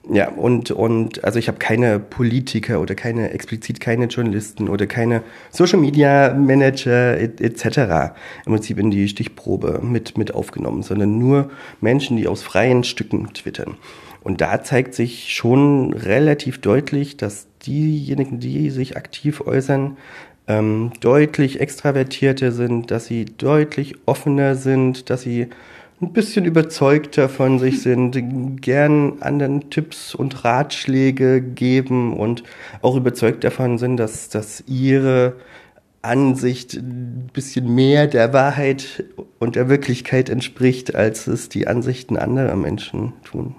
Ja, 0.10 0.30
und, 0.30 0.72
und 0.72 1.24
also 1.24 1.38
ich 1.38 1.48
habe 1.48 1.60
keine 1.60 2.00
Politiker 2.00 2.82
oder 2.82 2.96
keine, 2.96 3.32
explizit 3.32 3.80
keine 3.80 4.06
Journalisten 4.06 4.68
oder 4.68 4.88
keine 4.88 5.22
Social 5.52 5.80
Media 5.80 6.34
Manager 6.34 7.20
etc. 7.20 7.66
Et 7.66 8.12
im 8.46 8.54
Prinzip 8.54 8.80
in 8.80 8.90
die 8.90 9.08
Stichprobe 9.08 9.80
mit, 9.84 10.18
mit 10.18 10.34
aufgenommen, 10.34 10.82
sondern 10.82 11.20
nur 11.20 11.52
Menschen, 11.82 12.18
die 12.18 12.28
aus 12.28 12.42
freien 12.42 12.84
Stücken 12.84 13.32
twittern. 13.34 13.78
Und 14.24 14.42
da 14.42 14.64
zeigt 14.64 14.96
sich 14.96 15.34
schon 15.34 15.94
relativ 15.94 16.60
deutlich, 16.62 17.18
dass 17.18 17.48
diejenigen, 17.66 18.40
die 18.40 18.72
sich 18.72 18.98
aktiv 18.98 19.42
äußern, 19.42 19.98
ähm, 20.48 20.92
deutlich 21.00 21.60
extravertierter 21.60 22.52
sind, 22.52 22.90
dass 22.90 23.06
sie 23.06 23.26
deutlich 23.26 23.96
offener 24.08 24.56
sind, 24.56 25.10
dass 25.12 25.22
sie 25.22 25.48
ein 26.02 26.14
bisschen 26.14 26.46
überzeugter 26.46 27.30
von 27.30 27.60
sich 27.60 27.82
sind, 27.84 28.62
gern 28.62 29.18
anderen 29.22 29.70
Tipps 29.70 30.16
und 30.16 30.44
Ratschläge 30.44 31.42
geben 31.42 32.18
und 32.18 32.44
auch 32.82 32.96
überzeugt 32.96 33.44
davon 33.44 33.78
sind, 33.78 33.98
dass, 33.98 34.30
dass 34.30 34.64
ihre 34.68 35.36
Ansicht 36.02 36.74
ein 36.74 37.30
bisschen 37.32 37.74
mehr 37.74 38.08
der 38.08 38.34
Wahrheit 38.34 39.06
und 39.40 39.56
der 39.56 39.70
Wirklichkeit 39.70 40.30
entspricht, 40.30 40.96
als 40.96 41.28
es 41.28 41.50
die 41.50 41.68
Ansichten 41.68 42.18
anderer 42.18 42.56
Menschen 42.56 43.14
tun. 43.24 43.56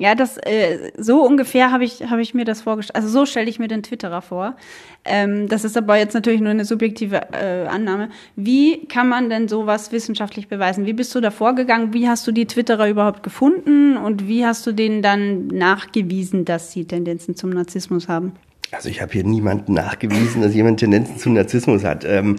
Ja, 0.00 0.14
das 0.14 0.38
äh, 0.38 0.92
so 0.96 1.22
ungefähr 1.22 1.70
habe 1.70 1.84
ich 1.84 2.04
habe 2.08 2.22
ich 2.22 2.32
mir 2.32 2.46
das 2.46 2.62
vorgestellt. 2.62 2.96
Also 2.96 3.10
so 3.10 3.26
stelle 3.26 3.50
ich 3.50 3.58
mir 3.58 3.68
den 3.68 3.82
Twitterer 3.82 4.22
vor. 4.22 4.56
Ähm, 5.04 5.46
das 5.46 5.62
ist 5.62 5.76
aber 5.76 5.98
jetzt 5.98 6.14
natürlich 6.14 6.40
nur 6.40 6.48
eine 6.48 6.64
subjektive 6.64 7.20
äh, 7.34 7.66
Annahme. 7.66 8.08
Wie 8.34 8.86
kann 8.86 9.10
man 9.10 9.28
denn 9.28 9.46
sowas 9.46 9.92
wissenschaftlich 9.92 10.48
beweisen? 10.48 10.86
Wie 10.86 10.94
bist 10.94 11.14
du 11.14 11.20
da 11.20 11.30
vorgegangen? 11.30 11.92
Wie 11.92 12.08
hast 12.08 12.26
du 12.26 12.32
die 12.32 12.46
Twitterer 12.46 12.88
überhaupt 12.88 13.22
gefunden 13.22 13.98
und 13.98 14.26
wie 14.26 14.46
hast 14.46 14.66
du 14.66 14.72
denen 14.72 15.02
dann 15.02 15.48
nachgewiesen, 15.48 16.46
dass 16.46 16.72
sie 16.72 16.86
Tendenzen 16.86 17.36
zum 17.36 17.50
Narzissmus 17.50 18.08
haben? 18.08 18.32
Also 18.72 18.88
ich 18.88 19.02
habe 19.02 19.12
hier 19.12 19.24
niemanden 19.24 19.74
nachgewiesen, 19.74 20.40
dass 20.40 20.54
jemand 20.54 20.80
Tendenzen 20.80 21.18
zum 21.18 21.34
Narzissmus 21.34 21.84
hat. 21.84 22.06
Ähm, 22.06 22.36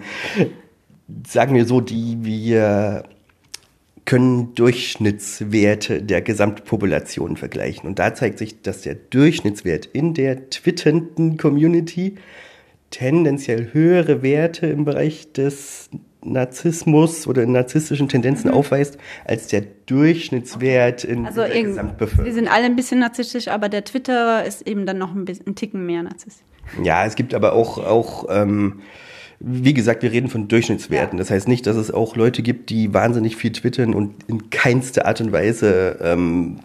sagen 1.24 1.54
wir 1.54 1.64
so, 1.64 1.80
die 1.80 2.18
wir 2.22 3.04
können 4.04 4.54
Durchschnittswerte 4.54 6.02
der 6.02 6.22
Gesamtpopulation 6.22 7.36
vergleichen. 7.36 7.88
Und 7.88 7.98
da 7.98 8.14
zeigt 8.14 8.38
sich, 8.38 8.62
dass 8.62 8.82
der 8.82 8.94
Durchschnittswert 8.96 9.86
in 9.86 10.14
der 10.14 10.50
twitternden 10.50 11.36
Community 11.36 12.16
tendenziell 12.90 13.68
höhere 13.72 14.22
Werte 14.22 14.66
im 14.66 14.84
Bereich 14.84 15.32
des 15.32 15.88
Narzissmus 16.24 17.26
oder 17.26 17.44
narzisstischen 17.46 18.08
Tendenzen 18.08 18.50
Mhm. 18.50 18.56
aufweist, 18.56 18.98
als 19.24 19.48
der 19.48 19.62
Durchschnittswert 19.86 21.02
in 21.04 21.26
Also 21.26 21.42
der 21.42 21.62
Gesamtbevölkerung. 21.62 22.24
wir 22.26 22.32
sind 22.34 22.48
alle 22.48 22.66
ein 22.66 22.76
bisschen 22.76 23.00
narzisstisch, 23.00 23.48
aber 23.48 23.68
der 23.68 23.84
Twitterer 23.84 24.44
ist 24.44 24.66
eben 24.66 24.86
dann 24.86 24.98
noch 24.98 25.14
ein 25.14 25.24
bisschen 25.24 25.46
ein 25.48 25.54
Ticken 25.56 25.84
mehr 25.86 26.02
narzisstisch. 26.02 26.46
Ja, 26.84 27.04
es 27.06 27.16
gibt 27.16 27.34
aber 27.34 27.54
auch, 27.54 27.78
auch 27.78 28.26
ähm, 28.30 28.80
wie 29.44 29.74
gesagt, 29.74 30.02
wir 30.02 30.12
reden 30.12 30.28
von 30.28 30.46
Durchschnittswerten. 30.46 31.18
Das 31.18 31.30
heißt 31.30 31.48
nicht, 31.48 31.66
dass 31.66 31.76
es 31.76 31.90
auch 31.90 32.14
Leute 32.16 32.42
gibt, 32.42 32.70
die 32.70 32.94
wahnsinnig 32.94 33.36
viel 33.36 33.52
twittern 33.52 33.92
und 33.92 34.14
in 34.28 34.50
keinster 34.50 35.06
Art 35.06 35.20
und 35.20 35.32
Weise 35.32 35.98
ähm, 36.00 36.58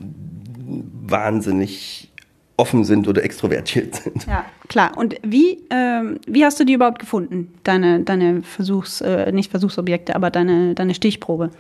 wahnsinnig 1.07 2.11
offen 2.57 2.83
sind 2.83 3.07
oder 3.07 3.23
extrovertiert 3.23 3.95
sind. 3.95 4.25
Ja, 4.27 4.45
klar. 4.67 4.97
Und 4.97 5.15
wie, 5.23 5.63
ähm, 5.69 6.19
wie 6.27 6.43
hast 6.43 6.59
du 6.59 6.65
die 6.65 6.73
überhaupt 6.73 6.99
gefunden? 6.99 7.53
Deine, 7.63 8.01
deine 8.01 8.41
Versuchs, 8.41 9.01
äh, 9.01 9.31
nicht 9.31 9.51
Versuchsobjekte, 9.51 10.15
aber 10.15 10.31
deine, 10.31 10.73
deine 10.73 10.93
Stichprobe. 10.93 11.51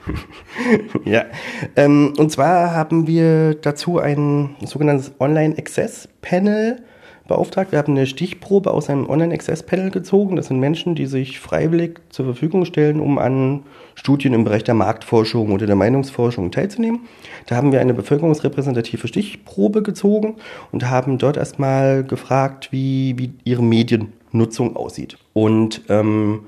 Ja, 1.05 1.25
ähm, 1.75 2.13
und 2.17 2.31
zwar 2.31 2.71
haben 2.71 3.07
wir 3.07 3.53
dazu 3.53 3.99
ein 3.99 4.55
sogenanntes 4.65 5.13
Online-Access-Panel 5.19 6.81
beauftragt. 7.27 7.71
Wir 7.71 7.79
haben 7.79 7.93
eine 7.93 8.07
Stichprobe 8.07 8.71
aus 8.71 8.89
einem 8.89 9.09
Online-Access-Panel 9.09 9.91
gezogen. 9.91 10.35
Das 10.35 10.47
sind 10.47 10.59
Menschen, 10.59 10.95
die 10.95 11.05
sich 11.05 11.39
freiwillig 11.39 11.99
zur 12.09 12.25
Verfügung 12.25 12.65
stellen, 12.65 12.99
um 12.99 13.17
an 13.17 13.63
Studien 13.95 14.33
im 14.33 14.43
Bereich 14.43 14.63
der 14.63 14.73
Marktforschung 14.73 15.51
oder 15.51 15.65
der 15.65 15.75
Meinungsforschung 15.75 16.51
teilzunehmen. 16.51 17.01
Da 17.45 17.55
haben 17.55 17.71
wir 17.71 17.81
eine 17.81 17.93
bevölkerungsrepräsentative 17.93 19.07
Stichprobe 19.07 19.83
gezogen 19.83 20.35
und 20.71 20.89
haben 20.89 21.17
dort 21.17 21.37
erstmal 21.37 22.03
gefragt, 22.03 22.69
wie, 22.71 23.15
wie 23.17 23.31
ihre 23.43 23.63
Mediennutzung 23.63 24.75
aussieht. 24.75 25.17
Und 25.33 25.81
ähm, 25.89 26.41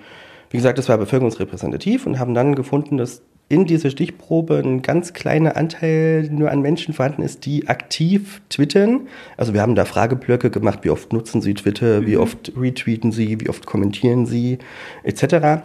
wie 0.50 0.58
gesagt, 0.58 0.78
das 0.78 0.90
war 0.90 0.98
bevölkerungsrepräsentativ 0.98 2.06
und 2.06 2.20
haben 2.20 2.34
dann 2.34 2.56
gefunden, 2.56 2.98
dass 2.98 3.22
in 3.50 3.66
dieser 3.66 3.90
Stichprobe 3.90 4.62
ein 4.64 4.84
ganz 4.84 5.14
kleiner 5.14 5.58
Anteil 5.58 6.30
nur 6.32 6.52
an 6.52 6.62
Menschen 6.62 6.94
vorhanden 6.94 7.24
ist, 7.24 7.46
die 7.48 7.68
aktiv 7.68 8.42
twittern. 8.50 9.08
Also 9.38 9.56
wir 9.56 9.62
haben 9.62 9.74
da 9.74 9.86
Frageblöcke 9.86 10.52
gemacht, 10.52 10.80
wie 10.84 10.92
oft 10.92 11.12
nutzen 11.12 11.42
sie 11.42 11.56
Twitter, 11.56 12.06
wie 12.06 12.16
oft 12.16 12.54
retweeten 12.56 13.12
sie, 13.12 13.42
wie 13.42 13.50
oft 13.50 13.66
kommentieren 13.66 14.28
sie, 14.28 14.60
etc. 15.04 15.64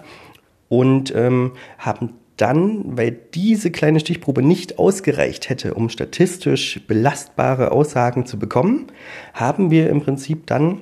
Und 0.71 1.14
ähm, 1.14 1.53
haben 1.79 2.14
dann, 2.38 2.97
weil 2.97 3.17
diese 3.35 3.71
kleine 3.71 4.00
Stichprobe 4.00 4.43
nicht 4.43 4.79
ausgereicht 4.79 5.50
hätte, 5.50 5.75
um 5.75 5.91
statistisch 5.91 6.81
belastbare 6.88 7.71
Aussagen 7.71 8.25
zu 8.25 8.38
bekommen, 8.38 8.87
haben 9.35 9.71
wir 9.71 9.91
im 9.91 10.00
Prinzip 10.00 10.47
dann 10.47 10.81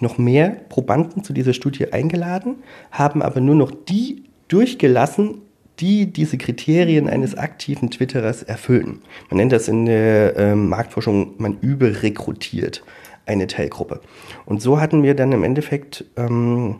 noch 0.00 0.18
mehr 0.18 0.50
Probanden 0.68 1.24
zu 1.24 1.32
dieser 1.32 1.52
Studie 1.52 1.92
eingeladen, 1.92 2.56
haben 2.90 3.22
aber 3.22 3.40
nur 3.40 3.54
noch 3.56 3.72
die 3.72 4.24
durchgelassen, 4.48 5.42
die 5.80 6.12
diese 6.12 6.38
Kriterien 6.38 7.08
eines 7.08 7.36
aktiven 7.36 7.90
Twitterers 7.90 8.42
erfüllen. 8.42 9.02
Man 9.30 9.38
nennt 9.38 9.52
das 9.52 9.68
in 9.68 9.86
der 9.86 10.36
ähm, 10.36 10.68
Marktforschung, 10.68 11.34
man 11.38 11.58
überrekrutiert 11.60 12.84
eine 13.26 13.46
Teilgruppe. 13.46 14.00
Und 14.46 14.62
so 14.62 14.80
hatten 14.80 15.02
wir 15.02 15.14
dann 15.14 15.32
im 15.32 15.44
Endeffekt 15.44 16.04
ähm, 16.16 16.76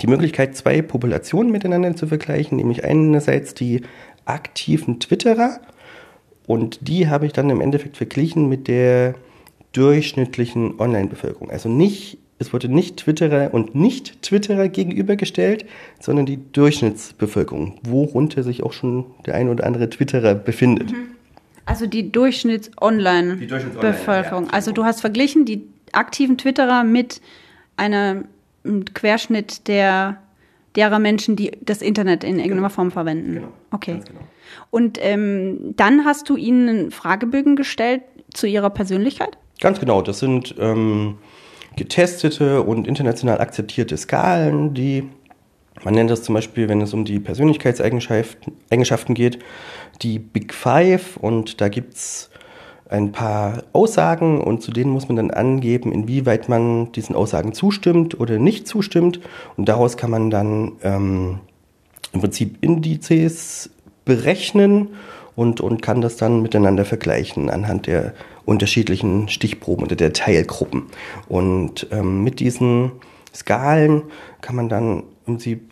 die 0.00 0.06
Möglichkeit, 0.06 0.56
zwei 0.56 0.82
Populationen 0.82 1.50
miteinander 1.50 1.96
zu 1.96 2.06
vergleichen, 2.06 2.56
nämlich 2.56 2.84
einerseits 2.84 3.54
die 3.54 3.82
aktiven 4.24 5.00
Twitterer 5.00 5.60
und 6.48 6.88
die 6.88 7.08
habe 7.08 7.26
ich 7.26 7.32
dann 7.32 7.50
im 7.50 7.60
Endeffekt 7.60 7.98
verglichen 7.98 8.48
mit 8.48 8.68
der 8.68 9.14
durchschnittlichen 9.72 10.80
Online-Bevölkerung. 10.80 11.50
Also 11.50 11.68
nicht, 11.68 12.17
es 12.38 12.52
wurde 12.52 12.68
nicht 12.68 12.98
Twitterer 12.98 13.52
und 13.52 13.74
Nicht-Twitterer 13.74 14.68
gegenübergestellt, 14.68 15.64
sondern 16.00 16.26
die 16.26 16.38
Durchschnittsbevölkerung, 16.52 17.78
worunter 17.82 18.42
sich 18.42 18.62
auch 18.62 18.72
schon 18.72 19.06
der 19.26 19.34
ein 19.34 19.48
oder 19.48 19.66
andere 19.66 19.90
Twitterer 19.90 20.34
befindet. 20.34 20.92
Also 21.66 21.86
die 21.86 22.04
Die 22.04 22.12
Durchschnitts-Online, 22.12 23.36
Durchschnitts-Online-Bevölkerung. 23.36 24.44
ja. 24.46 24.50
also 24.52 24.72
du 24.72 24.84
hast 24.84 25.00
verglichen 25.00 25.44
die 25.44 25.62
aktiven 25.92 26.38
Twitterer 26.38 26.84
mit 26.84 27.20
einer 27.76 28.24
einem 28.64 28.84
Querschnitt 28.92 29.66
der 29.68 30.18
derer 30.76 30.98
Menschen, 30.98 31.34
die 31.36 31.52
das 31.62 31.80
Internet 31.82 32.22
in 32.24 32.38
irgendeiner 32.38 32.70
Form 32.70 32.90
verwenden. 32.90 33.34
Genau, 33.34 33.48
Okay. 33.72 34.00
genau. 34.06 34.20
Und 34.70 34.98
ähm, 35.00 35.74
dann 35.76 36.04
hast 36.04 36.28
du 36.28 36.36
ihnen 36.36 36.90
Fragebögen 36.90 37.56
gestellt 37.56 38.02
zu 38.32 38.46
ihrer 38.46 38.70
Persönlichkeit? 38.70 39.38
Ganz 39.60 39.80
genau, 39.80 40.02
das 40.02 40.18
sind 40.20 40.54
ähm, 40.58 41.16
getestete 41.76 42.62
und 42.62 42.86
international 42.86 43.40
akzeptierte 43.40 43.96
Skalen, 43.96 44.74
die 44.74 45.08
man 45.84 45.94
nennt 45.94 46.10
das 46.10 46.22
zum 46.22 46.34
Beispiel, 46.34 46.68
wenn 46.68 46.80
es 46.80 46.92
um 46.92 47.04
die 47.04 47.20
Persönlichkeitseigenschaften 47.20 48.52
Eigenschaften 48.70 49.14
geht, 49.14 49.38
die 50.02 50.18
Big 50.18 50.52
Five. 50.52 51.16
Und 51.16 51.60
da 51.60 51.68
gibt's 51.68 52.30
ein 52.88 53.12
paar 53.12 53.64
Aussagen 53.72 54.40
und 54.40 54.62
zu 54.62 54.70
denen 54.70 54.90
muss 54.90 55.08
man 55.08 55.16
dann 55.16 55.30
angeben, 55.30 55.92
inwieweit 55.92 56.48
man 56.48 56.90
diesen 56.92 57.14
Aussagen 57.14 57.52
zustimmt 57.52 58.18
oder 58.18 58.38
nicht 58.38 58.66
zustimmt. 58.66 59.20
Und 59.56 59.68
daraus 59.68 59.96
kann 59.96 60.10
man 60.10 60.30
dann 60.30 60.72
ähm, 60.82 61.40
im 62.12 62.20
Prinzip 62.20 62.58
Indizes 62.62 63.70
berechnen 64.04 64.88
und, 65.36 65.60
und 65.60 65.82
kann 65.82 66.00
das 66.00 66.16
dann 66.16 66.42
miteinander 66.42 66.84
vergleichen 66.84 67.50
anhand 67.50 67.86
der 67.86 68.14
unterschiedlichen 68.48 69.28
Stichproben 69.28 69.84
oder 69.84 69.94
der 69.94 70.12
Teilgruppen. 70.12 70.84
Und 71.28 71.86
ähm, 71.90 72.24
mit 72.24 72.40
diesen 72.40 72.92
Skalen 73.34 74.04
kann 74.40 74.56
man 74.56 74.68
dann 74.68 75.00
im 75.00 75.04
Prinzip 75.24 75.70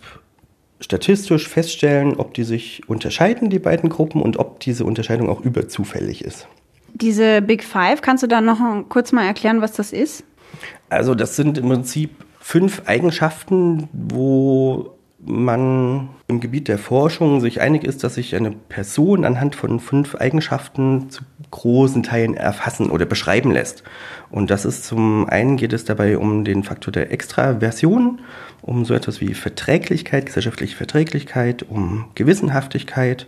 statistisch 0.81 1.49
feststellen, 1.49 2.17
ob 2.17 2.35
die 2.35 2.45
sich 2.45 2.87
unterscheiden, 2.87 3.49
die 3.49 3.59
beiden 3.59 3.89
Gruppen, 3.89 4.21
und 4.21 4.39
ob 4.39 4.61
diese 4.61 4.85
Unterscheidung 4.85 5.31
auch 5.31 5.41
überzufällig 5.41 6.23
ist. 6.23 6.47
Diese 6.93 7.41
Big 7.41 7.65
Five, 7.65 8.03
kannst 8.03 8.23
du 8.23 8.27
da 8.27 8.43
noch 8.43 8.59
kurz 8.91 9.11
mal 9.11 9.25
erklären, 9.27 9.63
was 9.63 9.73
das 9.73 9.93
ist? 9.93 10.25
Also 10.91 11.15
das 11.15 11.35
sind 11.35 11.57
im 11.57 11.69
Prinzip 11.69 12.11
fünf 12.39 12.83
Eigenschaften, 12.87 13.89
wo 13.93 14.97
man 15.19 16.11
im 16.29 16.41
Gebiet 16.41 16.69
der 16.69 16.79
Forschung 16.79 17.41
sich 17.41 17.61
einig 17.61 17.85
ist, 17.85 18.05
dass 18.05 18.15
sich 18.15 18.37
eine 18.37 18.51
Person 18.51 19.25
anhand 19.25 19.55
von 19.55 19.81
fünf 19.81 20.15
Eigenschaften 20.15 21.11
zu 21.11 21.23
großen 21.51 22.03
Teilen 22.03 22.35
erfassen 22.35 22.91
oder 22.91 23.07
beschreiben 23.07 23.51
lässt. 23.51 23.83
Und 24.31 24.51
das 24.51 24.65
ist 24.65 24.85
zum 24.85 25.29
einen 25.29 25.57
geht 25.57 25.73
es 25.73 25.85
dabei 25.85 26.19
um 26.19 26.45
den 26.45 26.63
Faktor 26.63 26.93
der 26.93 27.13
Extraversion, 27.13 28.21
um 28.63 28.85
so 28.85 28.95
etwas 28.95 29.21
wie 29.21 29.35
Verträglichkeit, 29.35 30.27
gesellschaftliche 30.27 30.77
Verträglichkeit, 30.77 31.65
um 31.69 32.07
Gewissenhaftigkeit. 32.15 33.27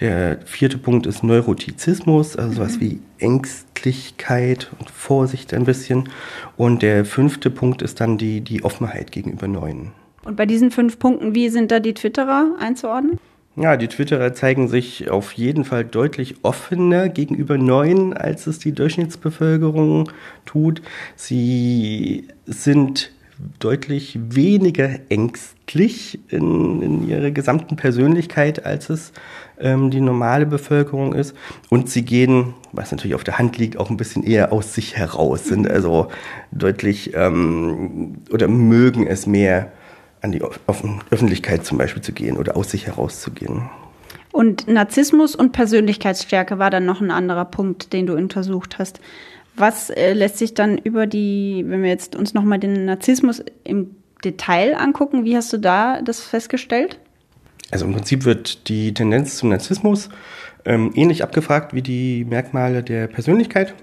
Der 0.00 0.38
vierte 0.44 0.78
Punkt 0.78 1.06
ist 1.06 1.24
Neurotizismus, 1.24 2.36
also 2.36 2.54
sowas 2.54 2.80
wie 2.80 3.00
Ängstlichkeit 3.18 4.70
und 4.78 4.90
Vorsicht 4.90 5.54
ein 5.54 5.64
bisschen. 5.64 6.08
Und 6.56 6.82
der 6.82 7.04
fünfte 7.04 7.50
Punkt 7.50 7.82
ist 7.82 8.00
dann 8.00 8.18
die, 8.18 8.40
die 8.40 8.64
Offenheit 8.64 9.12
gegenüber 9.12 9.48
Neuen. 9.48 9.92
Und 10.24 10.36
bei 10.36 10.46
diesen 10.46 10.70
fünf 10.70 10.98
Punkten, 10.98 11.34
wie 11.34 11.48
sind 11.48 11.70
da 11.70 11.80
die 11.80 11.94
Twitterer 11.94 12.54
einzuordnen? 12.58 13.18
Ja, 13.56 13.76
die 13.76 13.86
Twitterer 13.86 14.34
zeigen 14.34 14.66
sich 14.66 15.10
auf 15.10 15.32
jeden 15.32 15.64
Fall 15.64 15.84
deutlich 15.84 16.36
offener 16.42 17.08
gegenüber 17.08 17.56
Neuen, 17.56 18.12
als 18.12 18.48
es 18.48 18.58
die 18.58 18.72
Durchschnittsbevölkerung 18.72 20.10
tut. 20.44 20.82
Sie 21.14 22.26
sind 22.46 23.12
deutlich 23.60 24.18
weniger 24.20 24.90
ängstlich 25.08 26.18
in, 26.30 26.82
in 26.82 27.08
ihrer 27.08 27.30
gesamten 27.30 27.76
Persönlichkeit, 27.76 28.64
als 28.64 28.90
es 28.90 29.12
ähm, 29.60 29.90
die 29.90 30.00
normale 30.00 30.46
Bevölkerung 30.46 31.14
ist. 31.14 31.36
Und 31.68 31.88
sie 31.88 32.04
gehen, 32.04 32.54
was 32.72 32.90
natürlich 32.90 33.14
auf 33.14 33.24
der 33.24 33.38
Hand 33.38 33.56
liegt, 33.56 33.76
auch 33.76 33.88
ein 33.88 33.96
bisschen 33.96 34.24
eher 34.24 34.52
aus 34.52 34.74
sich 34.74 34.96
heraus, 34.96 35.44
sind 35.44 35.70
also 35.70 36.08
deutlich 36.50 37.14
ähm, 37.14 38.16
oder 38.32 38.48
mögen 38.48 39.06
es 39.06 39.26
mehr, 39.28 39.70
an 40.24 40.32
die 40.32 40.42
Öffentlichkeit 41.10 41.64
zum 41.64 41.78
Beispiel 41.78 42.02
zu 42.02 42.12
gehen 42.12 42.36
oder 42.36 42.56
aus 42.56 42.70
sich 42.70 42.86
herauszugehen. 42.86 43.68
Und 44.32 44.66
Narzissmus 44.66 45.36
und 45.36 45.52
Persönlichkeitsstärke 45.52 46.58
war 46.58 46.70
dann 46.70 46.86
noch 46.86 47.00
ein 47.00 47.12
anderer 47.12 47.44
Punkt, 47.44 47.92
den 47.92 48.06
du 48.06 48.14
untersucht 48.14 48.78
hast. 48.78 48.98
Was 49.54 49.90
äh, 49.90 50.12
lässt 50.12 50.38
sich 50.38 50.54
dann 50.54 50.78
über 50.78 51.06
die, 51.06 51.64
wenn 51.68 51.82
wir 51.82 51.90
jetzt 51.90 52.16
uns 52.16 52.34
nochmal 52.34 52.58
den 52.58 52.86
Narzissmus 52.86 53.44
im 53.62 53.94
Detail 54.24 54.76
angucken, 54.76 55.24
wie 55.24 55.36
hast 55.36 55.52
du 55.52 55.58
da 55.58 56.02
das 56.02 56.20
festgestellt? 56.20 56.98
Also 57.70 57.84
im 57.84 57.92
Prinzip 57.92 58.24
wird 58.24 58.68
die 58.68 58.92
Tendenz 58.92 59.36
zum 59.36 59.50
Narzissmus 59.50 60.08
ähm, 60.64 60.90
ähnlich 60.94 61.22
abgefragt 61.22 61.74
wie 61.74 61.82
die 61.82 62.24
Merkmale 62.24 62.82
der 62.82 63.06
Persönlichkeit. 63.06 63.74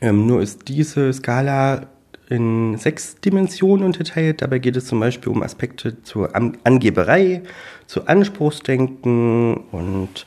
Ähm, 0.00 0.26
nur 0.26 0.40
ist 0.40 0.68
diese 0.68 1.12
Skala 1.12 1.88
in 2.30 2.76
sechs 2.76 3.16
Dimensionen 3.16 3.86
unterteilt. 3.86 4.42
Dabei 4.42 4.58
geht 4.58 4.76
es 4.76 4.86
zum 4.86 5.00
Beispiel 5.00 5.32
um 5.32 5.42
Aspekte 5.42 6.02
zur 6.02 6.34
Angeberei, 6.34 7.42
zu 7.86 8.06
Anspruchsdenken 8.06 9.56
und 9.72 10.26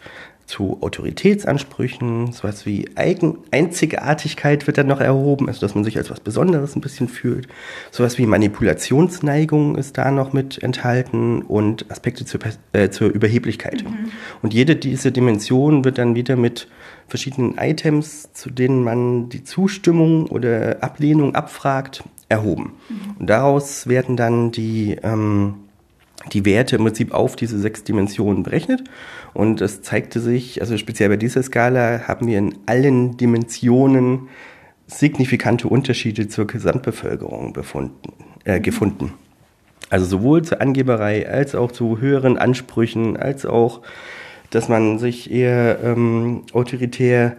zu 0.51 0.79
Autoritätsansprüchen, 0.81 2.33
sowas 2.33 2.65
wie 2.65 2.89
Eigen 2.95 3.37
Einzigartigkeit 3.51 4.67
wird 4.67 4.77
dann 4.77 4.87
noch 4.87 4.99
erhoben, 4.99 5.47
also 5.47 5.61
dass 5.61 5.75
man 5.75 5.85
sich 5.85 5.97
als 5.97 6.09
was 6.09 6.19
Besonderes 6.19 6.75
ein 6.75 6.81
bisschen 6.81 7.07
fühlt. 7.07 7.47
Sowas 7.89 8.17
wie 8.17 8.25
Manipulationsneigung 8.25 9.77
ist 9.77 9.97
da 9.97 10.11
noch 10.11 10.33
mit 10.33 10.61
enthalten 10.61 11.41
und 11.43 11.89
Aspekte 11.89 12.25
zur, 12.25 12.41
äh, 12.73 12.89
zur 12.89 13.09
Überheblichkeit. 13.09 13.85
Mhm. 13.85 14.11
Und 14.41 14.53
jede 14.53 14.75
dieser 14.75 15.11
Dimensionen 15.11 15.85
wird 15.85 15.97
dann 15.97 16.15
wieder 16.15 16.35
mit 16.35 16.67
verschiedenen 17.11 17.57
Items, 17.57 18.31
zu 18.31 18.49
denen 18.49 18.83
man 18.83 19.27
die 19.27 19.43
Zustimmung 19.43 20.27
oder 20.27 20.77
Ablehnung 20.81 21.35
abfragt, 21.35 22.03
erhoben. 22.29 22.71
Mhm. 22.87 23.15
Und 23.19 23.29
daraus 23.29 23.85
werden 23.87 24.15
dann 24.15 24.51
die, 24.51 24.95
ähm, 25.03 25.55
die 26.31 26.45
Werte 26.45 26.77
im 26.77 26.83
Prinzip 26.85 27.13
auf 27.13 27.35
diese 27.35 27.59
sechs 27.59 27.83
Dimensionen 27.83 28.43
berechnet. 28.43 28.85
Und 29.33 29.59
es 29.59 29.81
zeigte 29.81 30.21
sich, 30.21 30.61
also 30.61 30.77
speziell 30.77 31.09
bei 31.09 31.17
dieser 31.17 31.43
Skala 31.43 32.07
haben 32.07 32.27
wir 32.27 32.37
in 32.37 32.55
allen 32.65 33.17
Dimensionen 33.17 34.29
signifikante 34.87 35.67
Unterschiede 35.67 36.29
zur 36.29 36.47
Gesamtbevölkerung 36.47 37.51
befunden, 37.51 38.13
äh, 38.45 38.59
mhm. 38.59 38.63
gefunden. 38.63 39.13
Also 39.89 40.05
sowohl 40.05 40.43
zur 40.43 40.61
Angeberei 40.61 41.29
als 41.29 41.55
auch 41.55 41.73
zu 41.73 41.99
höheren 41.99 42.37
Ansprüchen, 42.37 43.17
als 43.17 43.45
auch 43.45 43.81
dass 44.51 44.69
man 44.69 44.99
sich 44.99 45.31
eher 45.31 45.79
ähm, 45.83 46.43
autoritär 46.53 47.37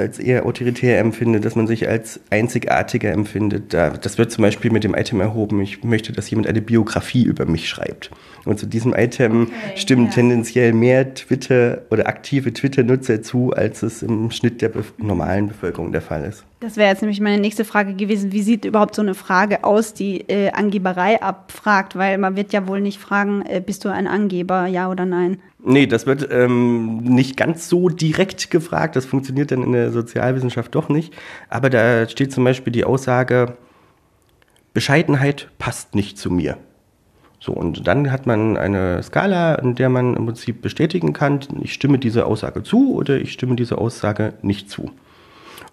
als 0.00 0.18
eher 0.18 0.46
autoritär 0.46 0.98
empfindet, 0.98 1.44
dass 1.44 1.54
man 1.56 1.66
sich 1.66 1.88
als 1.88 2.20
einzigartiger 2.30 3.12
empfindet. 3.12 3.74
das 3.74 4.18
wird 4.18 4.32
zum 4.32 4.42
Beispiel 4.42 4.70
mit 4.70 4.82
dem 4.82 4.94
Item 4.94 5.20
erhoben, 5.20 5.60
ich 5.60 5.84
möchte, 5.84 6.12
dass 6.12 6.30
jemand 6.30 6.48
eine 6.48 6.62
Biografie 6.62 7.22
über 7.22 7.46
mich 7.46 7.68
schreibt. 7.68 8.10
Und 8.44 8.58
zu 8.58 8.66
diesem 8.66 8.94
Item 8.94 9.42
okay, 9.42 9.76
stimmen 9.76 10.06
ja. 10.06 10.12
tendenziell 10.12 10.72
mehr 10.72 11.14
Twitter 11.14 11.82
oder 11.90 12.08
aktive 12.08 12.52
Twitter-Nutzer 12.52 13.22
zu, 13.22 13.52
als 13.52 13.82
es 13.82 14.02
im 14.02 14.30
Schnitt 14.30 14.62
der 14.62 14.70
normalen 14.96 15.48
Bevölkerung 15.48 15.92
der 15.92 16.00
Fall 16.00 16.24
ist. 16.24 16.44
Das 16.60 16.76
wäre 16.76 16.90
jetzt 16.90 17.00
nämlich 17.00 17.20
meine 17.20 17.40
nächste 17.40 17.64
Frage 17.64 17.94
gewesen. 17.94 18.32
Wie 18.32 18.42
sieht 18.42 18.66
überhaupt 18.66 18.94
so 18.94 19.00
eine 19.00 19.14
Frage 19.14 19.64
aus, 19.64 19.94
die 19.94 20.28
äh, 20.28 20.50
Angeberei 20.50 21.22
abfragt? 21.22 21.96
Weil 21.96 22.18
man 22.18 22.36
wird 22.36 22.52
ja 22.52 22.68
wohl 22.68 22.82
nicht 22.82 23.00
fragen, 23.00 23.42
äh, 23.46 23.62
bist 23.64 23.86
du 23.86 23.88
ein 23.88 24.06
Angeber, 24.06 24.66
ja 24.66 24.90
oder 24.90 25.06
nein? 25.06 25.38
Nee, 25.64 25.86
das 25.86 26.04
wird 26.04 26.28
ähm, 26.30 26.98
nicht 26.98 27.38
ganz 27.38 27.70
so 27.70 27.88
direkt 27.88 28.50
gefragt. 28.50 28.94
Das 28.94 29.06
funktioniert 29.06 29.50
dann 29.52 29.62
in 29.62 29.72
der 29.72 29.90
Sozialwissenschaft 29.90 30.74
doch 30.74 30.90
nicht. 30.90 31.14
Aber 31.48 31.70
da 31.70 32.06
steht 32.06 32.30
zum 32.30 32.44
Beispiel 32.44 32.74
die 32.74 32.84
Aussage, 32.84 33.56
Bescheidenheit 34.74 35.48
passt 35.58 35.94
nicht 35.94 36.18
zu 36.18 36.30
mir. 36.30 36.58
So, 37.38 37.52
und 37.52 37.86
dann 37.86 38.12
hat 38.12 38.26
man 38.26 38.58
eine 38.58 39.02
Skala, 39.02 39.54
in 39.54 39.76
der 39.76 39.88
man 39.88 40.14
im 40.14 40.26
Prinzip 40.26 40.60
bestätigen 40.60 41.14
kann, 41.14 41.40
ich 41.62 41.72
stimme 41.72 41.98
dieser 41.98 42.26
Aussage 42.26 42.62
zu 42.62 42.94
oder 42.94 43.16
ich 43.16 43.32
stimme 43.32 43.56
dieser 43.56 43.78
Aussage 43.78 44.34
nicht 44.42 44.68
zu. 44.68 44.90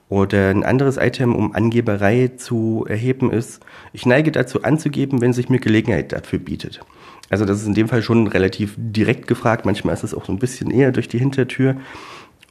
Oder 0.09 0.49
ein 0.49 0.63
anderes 0.63 0.97
Item, 0.97 1.35
um 1.35 1.53
Angeberei 1.53 2.31
zu 2.37 2.85
erheben, 2.87 3.31
ist, 3.31 3.61
ich 3.91 4.05
neige 4.05 4.31
dazu 4.31 4.63
anzugeben, 4.63 5.19
wenn 5.21 5.33
sich 5.33 5.49
mir 5.49 5.59
Gelegenheit 5.59 6.13
dafür 6.13 6.39
bietet. 6.39 6.79
Also 7.29 7.43
das 7.43 7.61
ist 7.61 7.67
in 7.67 7.73
dem 7.73 7.89
Fall 7.89 8.01
schon 8.01 8.27
relativ 8.27 8.75
direkt 8.77 9.27
gefragt, 9.27 9.65
manchmal 9.65 9.93
ist 9.93 10.03
es 10.03 10.13
auch 10.13 10.25
so 10.25 10.31
ein 10.31 10.39
bisschen 10.39 10.71
eher 10.71 10.93
durch 10.93 11.09
die 11.09 11.19
Hintertür. 11.19 11.75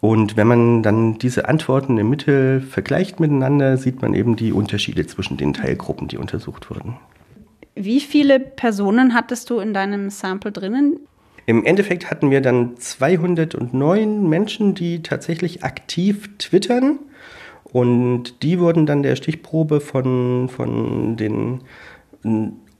Und 0.02 0.36
wenn 0.36 0.46
man 0.46 0.82
dann 0.82 1.18
diese 1.18 1.48
Antworten 1.48 1.96
im 1.96 2.10
Mittel 2.10 2.60
vergleicht 2.60 3.20
miteinander, 3.20 3.78
sieht 3.78 4.02
man 4.02 4.12
eben 4.12 4.36
die 4.36 4.52
Unterschiede 4.52 5.06
zwischen 5.06 5.38
den 5.38 5.54
Teilgruppen, 5.54 6.08
die 6.08 6.18
untersucht 6.18 6.68
wurden. 6.68 6.96
Wie 7.74 8.00
viele 8.00 8.38
Personen 8.38 9.14
hattest 9.14 9.48
du 9.48 9.58
in 9.58 9.72
deinem 9.72 10.10
Sample 10.10 10.52
drinnen? 10.52 11.00
Im 11.46 11.64
Endeffekt 11.64 12.10
hatten 12.10 12.30
wir 12.30 12.40
dann 12.40 12.76
209 12.76 14.28
Menschen, 14.28 14.74
die 14.74 15.02
tatsächlich 15.02 15.62
aktiv 15.62 16.28
twittern. 16.38 16.98
Und 17.76 18.42
die 18.42 18.58
wurden 18.58 18.86
dann 18.86 19.02
der 19.02 19.16
Stichprobe 19.16 19.82
von, 19.82 20.48
von 20.48 21.18
den 21.18 21.60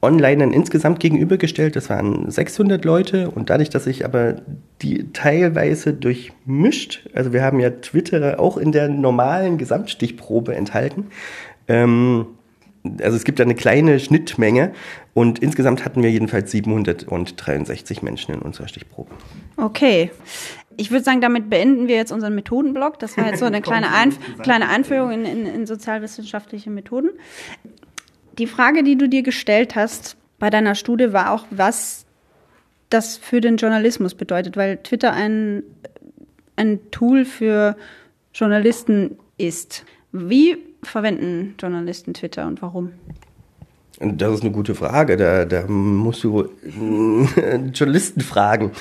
Onlinern 0.01 0.55
insgesamt 0.55 1.01
gegenübergestellt. 1.01 1.77
Das 1.77 1.91
waren 1.91 2.31
600 2.31 2.83
Leute. 2.83 3.31
Und 3.31 3.51
dadurch, 3.51 3.69
dass 3.69 3.85
sich 3.85 4.07
aber 4.07 4.37
die 4.81 5.13
teilweise 5.13 5.93
durchmischt, 5.93 7.11
also 7.13 7.35
wir 7.35 7.43
haben 7.43 7.61
ja 7.61 7.69
Twitterer 7.69 8.41
auch 8.41 8.57
in 8.57 8.73
der 8.73 8.89
normalen 8.89 9.59
Gesamtstichprobe 9.59 10.55
enthalten, 10.55 11.09
ähm, 11.69 12.29
also 13.03 13.19
es 13.19 13.25
gibt 13.25 13.39
da 13.39 13.45
eine 13.45 13.55
kleine 13.55 14.01
Schnittmenge 14.01 14.73
und 15.13 15.41
insgesamt 15.41 15.85
hatten 15.85 16.03
wir 16.03 16.11
jedenfalls 16.11 16.53
763 16.53 18.01
Menschen 18.01 18.33
in 18.33 18.41
unserer 18.41 18.69
Stichprobe. 18.69 19.11
Okay. 19.59 20.11
Ich 20.77 20.91
würde 20.91 21.05
sagen, 21.05 21.21
damit 21.21 21.49
beenden 21.49 21.89
wir 21.89 21.97
jetzt 21.97 22.13
unseren 22.13 22.35
Methodenblock. 22.35 22.99
Das 22.99 23.17
war 23.17 23.27
jetzt 23.27 23.41
so 23.41 23.47
eine 23.47 23.61
kleine, 23.63 23.93
Einf 23.93 24.19
kleine 24.43 24.69
Einführung 24.69 25.11
in, 25.11 25.25
in, 25.25 25.47
in 25.47 25.67
sozialwissenschaftliche 25.67 26.71
Methoden. 26.71 27.11
Die 28.39 28.47
Frage, 28.47 28.83
die 28.83 28.97
du 28.99 29.09
dir 29.09 29.23
gestellt 29.23 29.75
hast 29.75 30.17
bei 30.39 30.51
deiner 30.51 30.75
Studie, 30.75 31.13
war 31.13 31.31
auch, 31.33 31.47
was 31.51 32.05
das 32.91 33.17
für 33.17 33.41
den 33.41 33.57
Journalismus 33.57 34.15
bedeutet, 34.15 34.57
weil 34.57 34.77
Twitter 34.79 35.13
ein, 35.13 35.63
ein 36.57 36.91
Tool 36.91 37.25
für 37.25 37.77
Journalisten 38.35 39.19
ist. 39.39 39.85
Wie 40.13 40.59
verwenden 40.83 41.55
Journalisten 41.59 42.15
Twitter 42.15 42.47
und 42.47 42.63
warum? 42.63 42.93
Das 43.99 44.35
ist 44.35 44.43
eine 44.43 44.53
gute 44.53 44.75
Frage. 44.75 45.17
Da, 45.17 45.47
da 45.47 45.67
musst 45.67 46.23
du 46.23 46.49
Journalisten 47.73 48.21
fragen. 48.21 48.73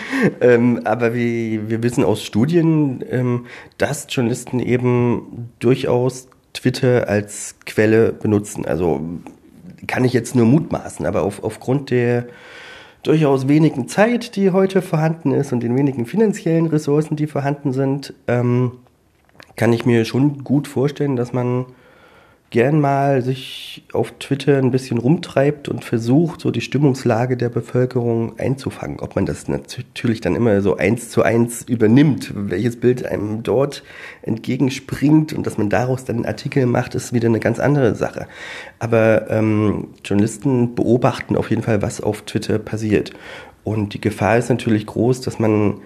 Ähm, 0.42 0.82
aber 0.84 1.14
wir, 1.14 1.70
wir 1.70 1.84
wissen 1.84 2.04
aus 2.04 2.22
Studien, 2.24 3.04
ähm, 3.10 3.46
dass 3.78 4.08
Journalisten 4.10 4.60
eben 4.60 5.50
durchaus 5.60 6.28
Twitter 6.54 7.08
als 7.08 7.56
Quelle 7.66 8.12
benutzen. 8.12 8.66
Also 8.66 9.02
kann 9.88 10.04
ich 10.04 10.14
jetzt 10.14 10.36
nur 10.36 10.46
mutmaßen, 10.46 11.06
aber 11.06 11.24
auf, 11.24 11.44
aufgrund 11.44 11.92
der 11.92 12.28
durchaus 13.04 13.48
wenigen 13.48 13.88
Zeit, 13.88 14.36
die 14.36 14.52
heute 14.52 14.82
vorhanden 14.82 15.32
ist 15.32 15.54
und 15.54 15.62
den 15.62 15.78
wenigen 15.78 16.06
finanziellen 16.06 16.66
Ressourcen, 16.66 17.16
die 17.16 17.28
vorhanden 17.28 17.72
sind, 17.72 18.14
ähm, 18.28 18.74
kann 19.56 19.72
ich 19.72 19.86
mir 19.86 20.04
schon 20.04 20.44
gut 20.44 20.68
vorstellen, 20.68 21.16
dass 21.16 21.32
man 21.32 21.68
gern 22.52 22.80
mal 22.80 23.22
sich 23.22 23.84
auf 23.92 24.14
Twitter 24.20 24.58
ein 24.58 24.72
bisschen 24.72 24.98
rumtreibt 24.98 25.68
und 25.68 25.84
versucht, 25.84 26.42
so 26.42 26.52
die 26.52 26.62
Stimmungslage 26.62 27.38
der 27.38 27.50
Bevölkerung 27.50 28.40
einzufangen. 28.40 29.00
Ob 29.00 29.16
man 29.16 29.26
das 29.26 29.48
natürlich 29.48 30.22
dann 30.22 30.36
immer 30.36 30.62
so 30.62 30.78
eins 30.78 31.10
zu 31.10 31.24
eins 31.24 31.64
übernimmt, 31.64 32.32
welches 32.34 32.80
Bild 32.80 33.06
einem 33.06 33.44
dort 33.44 33.84
entgegenspringt 34.22 35.34
und 35.34 35.46
dass 35.46 35.58
man 35.58 35.70
daraus 35.70 36.06
dann 36.06 36.18
einen 36.18 36.26
Artikel 36.26 36.66
macht, 36.66 36.96
ist 36.96 37.14
wieder 37.14 37.28
eine 37.28 37.40
ganz 37.40 37.60
andere 37.60 37.96
Sache. 37.96 38.28
Aber 38.80 39.30
ähm, 39.30 39.90
Journalisten 40.06 40.76
beobachten 40.76 41.36
auf 41.36 41.50
jeden 41.50 41.64
Fall, 41.64 41.82
was 41.82 42.00
auf 42.00 42.22
Twitter 42.22 42.60
passiert. 42.60 43.12
Und 43.64 43.94
die 43.96 44.02
Gefahr 44.02 44.38
ist 44.38 44.50
natürlich 44.50 44.86
groß, 44.86 45.22
dass 45.22 45.40
man 45.40 45.82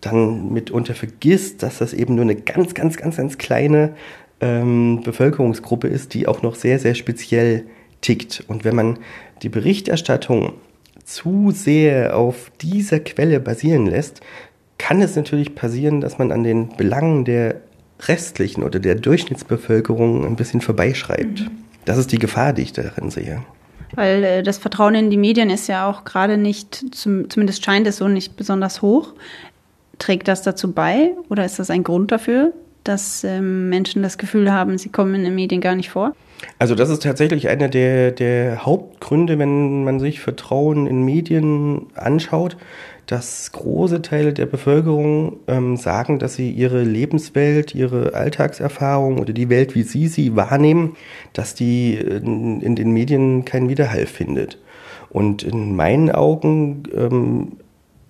dann 0.00 0.52
mitunter 0.52 0.94
vergisst, 0.94 1.62
dass 1.62 1.78
das 1.78 1.92
eben 1.92 2.14
nur 2.14 2.24
eine 2.24 2.36
ganz, 2.36 2.74
ganz, 2.74 2.96
ganz, 2.96 3.16
ganz 3.16 3.38
kleine 3.38 3.94
ähm, 4.44 5.00
Bevölkerungsgruppe 5.02 5.88
ist, 5.88 6.12
die 6.12 6.28
auch 6.28 6.42
noch 6.42 6.54
sehr, 6.54 6.78
sehr 6.78 6.94
speziell 6.94 7.64
tickt. 8.02 8.44
Und 8.46 8.64
wenn 8.64 8.76
man 8.76 8.98
die 9.42 9.48
Berichterstattung 9.48 10.52
zu 11.02 11.50
sehr 11.50 12.16
auf 12.16 12.52
dieser 12.60 13.00
Quelle 13.00 13.40
basieren 13.40 13.86
lässt, 13.86 14.20
kann 14.76 15.00
es 15.00 15.16
natürlich 15.16 15.54
passieren, 15.54 16.02
dass 16.02 16.18
man 16.18 16.30
an 16.30 16.44
den 16.44 16.68
Belangen 16.76 17.24
der 17.24 17.56
restlichen 18.02 18.62
oder 18.62 18.80
der 18.80 18.96
Durchschnittsbevölkerung 18.96 20.26
ein 20.26 20.36
bisschen 20.36 20.60
vorbeischreibt. 20.60 21.40
Mhm. 21.40 21.50
Das 21.86 21.96
ist 21.96 22.12
die 22.12 22.18
Gefahr, 22.18 22.52
die 22.52 22.62
ich 22.62 22.72
darin 22.72 23.10
sehe. 23.10 23.42
Weil 23.94 24.24
äh, 24.24 24.42
das 24.42 24.58
Vertrauen 24.58 24.94
in 24.94 25.10
die 25.10 25.16
Medien 25.16 25.48
ist 25.48 25.68
ja 25.68 25.88
auch 25.88 26.04
gerade 26.04 26.36
nicht, 26.36 26.94
zum, 26.94 27.30
zumindest 27.30 27.64
scheint 27.64 27.86
es 27.86 27.98
so 27.98 28.08
nicht 28.08 28.36
besonders 28.36 28.82
hoch. 28.82 29.14
Trägt 29.98 30.28
das 30.28 30.42
dazu 30.42 30.72
bei 30.72 31.12
oder 31.30 31.44
ist 31.44 31.58
das 31.58 31.70
ein 31.70 31.84
Grund 31.84 32.10
dafür, 32.10 32.52
dass 32.84 33.24
ähm, 33.24 33.68
Menschen 33.68 34.02
das 34.02 34.18
Gefühl 34.18 34.52
haben, 34.52 34.78
sie 34.78 34.90
kommen 34.90 35.14
in 35.14 35.24
den 35.24 35.34
Medien 35.34 35.60
gar 35.60 35.74
nicht 35.74 35.90
vor? 35.90 36.14
Also 36.58 36.74
das 36.74 36.90
ist 36.90 37.02
tatsächlich 37.02 37.48
einer 37.48 37.68
der, 37.68 38.10
der 38.10 38.64
Hauptgründe, 38.64 39.38
wenn 39.38 39.84
man 39.84 40.00
sich 40.00 40.20
Vertrauen 40.20 40.86
in 40.86 41.02
Medien 41.02 41.86
anschaut, 41.94 42.56
dass 43.06 43.52
große 43.52 44.02
Teile 44.02 44.32
der 44.32 44.46
Bevölkerung 44.46 45.38
ähm, 45.46 45.76
sagen, 45.76 46.18
dass 46.18 46.34
sie 46.34 46.50
ihre 46.50 46.82
Lebenswelt, 46.82 47.74
ihre 47.74 48.14
Alltagserfahrung 48.14 49.18
oder 49.18 49.32
die 49.32 49.50
Welt, 49.50 49.74
wie 49.74 49.82
sie 49.82 50.08
sie 50.08 50.36
wahrnehmen, 50.36 50.96
dass 51.32 51.54
die 51.54 51.94
in, 51.94 52.60
in 52.60 52.76
den 52.76 52.92
Medien 52.92 53.44
keinen 53.44 53.68
Widerhall 53.68 54.06
findet. 54.06 54.58
Und 55.10 55.42
in 55.42 55.76
meinen 55.76 56.10
Augen 56.10 56.84
ähm, 56.94 57.52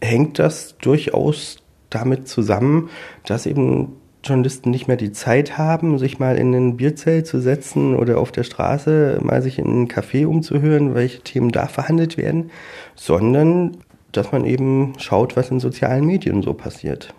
hängt 0.00 0.38
das 0.38 0.76
durchaus 0.78 1.58
damit 1.90 2.28
zusammen, 2.28 2.88
dass 3.26 3.46
eben 3.46 3.96
Journalisten 4.24 4.70
nicht 4.70 4.88
mehr 4.88 4.96
die 4.96 5.12
Zeit 5.12 5.58
haben, 5.58 5.98
sich 5.98 6.18
mal 6.18 6.36
in 6.36 6.54
ein 6.54 6.76
Bierzelt 6.76 7.26
zu 7.26 7.40
setzen 7.40 7.94
oder 7.94 8.18
auf 8.18 8.32
der 8.32 8.42
Straße 8.42 9.20
mal 9.22 9.42
sich 9.42 9.58
in 9.58 9.66
einen 9.66 9.88
Café 9.88 10.26
umzuhören, 10.26 10.94
welche 10.94 11.20
Themen 11.20 11.50
da 11.50 11.66
verhandelt 11.66 12.16
werden, 12.16 12.50
sondern 12.94 13.76
dass 14.12 14.32
man 14.32 14.44
eben 14.44 14.94
schaut, 14.98 15.36
was 15.36 15.50
in 15.50 15.60
sozialen 15.60 16.04
Medien 16.04 16.42
so 16.42 16.54
passiert. 16.54 17.12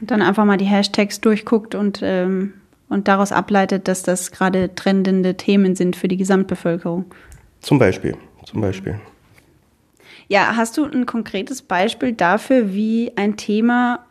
Und 0.00 0.10
dann 0.10 0.22
einfach 0.22 0.44
mal 0.44 0.56
die 0.56 0.64
Hashtags 0.64 1.20
durchguckt 1.20 1.74
und, 1.74 2.00
ähm, 2.02 2.54
und 2.88 3.08
daraus 3.08 3.32
ableitet, 3.32 3.88
dass 3.88 4.02
das 4.02 4.30
gerade 4.30 4.74
trendende 4.74 5.36
Themen 5.36 5.74
sind 5.74 5.96
für 5.96 6.08
die 6.08 6.16
Gesamtbevölkerung. 6.16 7.06
Zum 7.60 7.78
Beispiel, 7.78 8.16
zum 8.44 8.60
Beispiel. 8.60 9.00
Ja, 10.28 10.56
hast 10.56 10.76
du 10.76 10.84
ein 10.84 11.06
konkretes 11.06 11.62
Beispiel 11.62 12.12
dafür, 12.12 12.72
wie 12.72 13.12
ein 13.16 13.36
Thema 13.36 14.04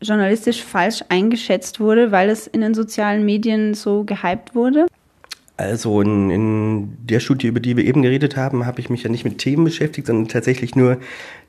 journalistisch 0.00 0.62
falsch 0.62 1.02
eingeschätzt 1.08 1.80
wurde, 1.80 2.12
weil 2.12 2.28
es 2.28 2.46
in 2.46 2.60
den 2.60 2.74
sozialen 2.74 3.24
Medien 3.24 3.74
so 3.74 4.04
gehypt 4.04 4.54
wurde? 4.54 4.86
Also 5.56 6.00
in, 6.00 6.30
in 6.30 6.96
der 7.06 7.20
Studie, 7.20 7.46
über 7.46 7.60
die 7.60 7.76
wir 7.76 7.84
eben 7.84 8.02
geredet 8.02 8.36
haben, 8.36 8.66
habe 8.66 8.80
ich 8.80 8.90
mich 8.90 9.04
ja 9.04 9.10
nicht 9.10 9.24
mit 9.24 9.38
Themen 9.38 9.64
beschäftigt, 9.64 10.08
sondern 10.08 10.28
tatsächlich 10.28 10.74
nur 10.74 10.98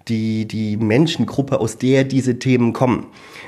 die, 0.08 0.46
die 0.46 0.78
Menschengruppe, 0.78 1.60
aus 1.60 1.80
der 1.80 2.04
diese 2.04 2.38
Themen 2.38 2.74
kommen. 2.74 3.08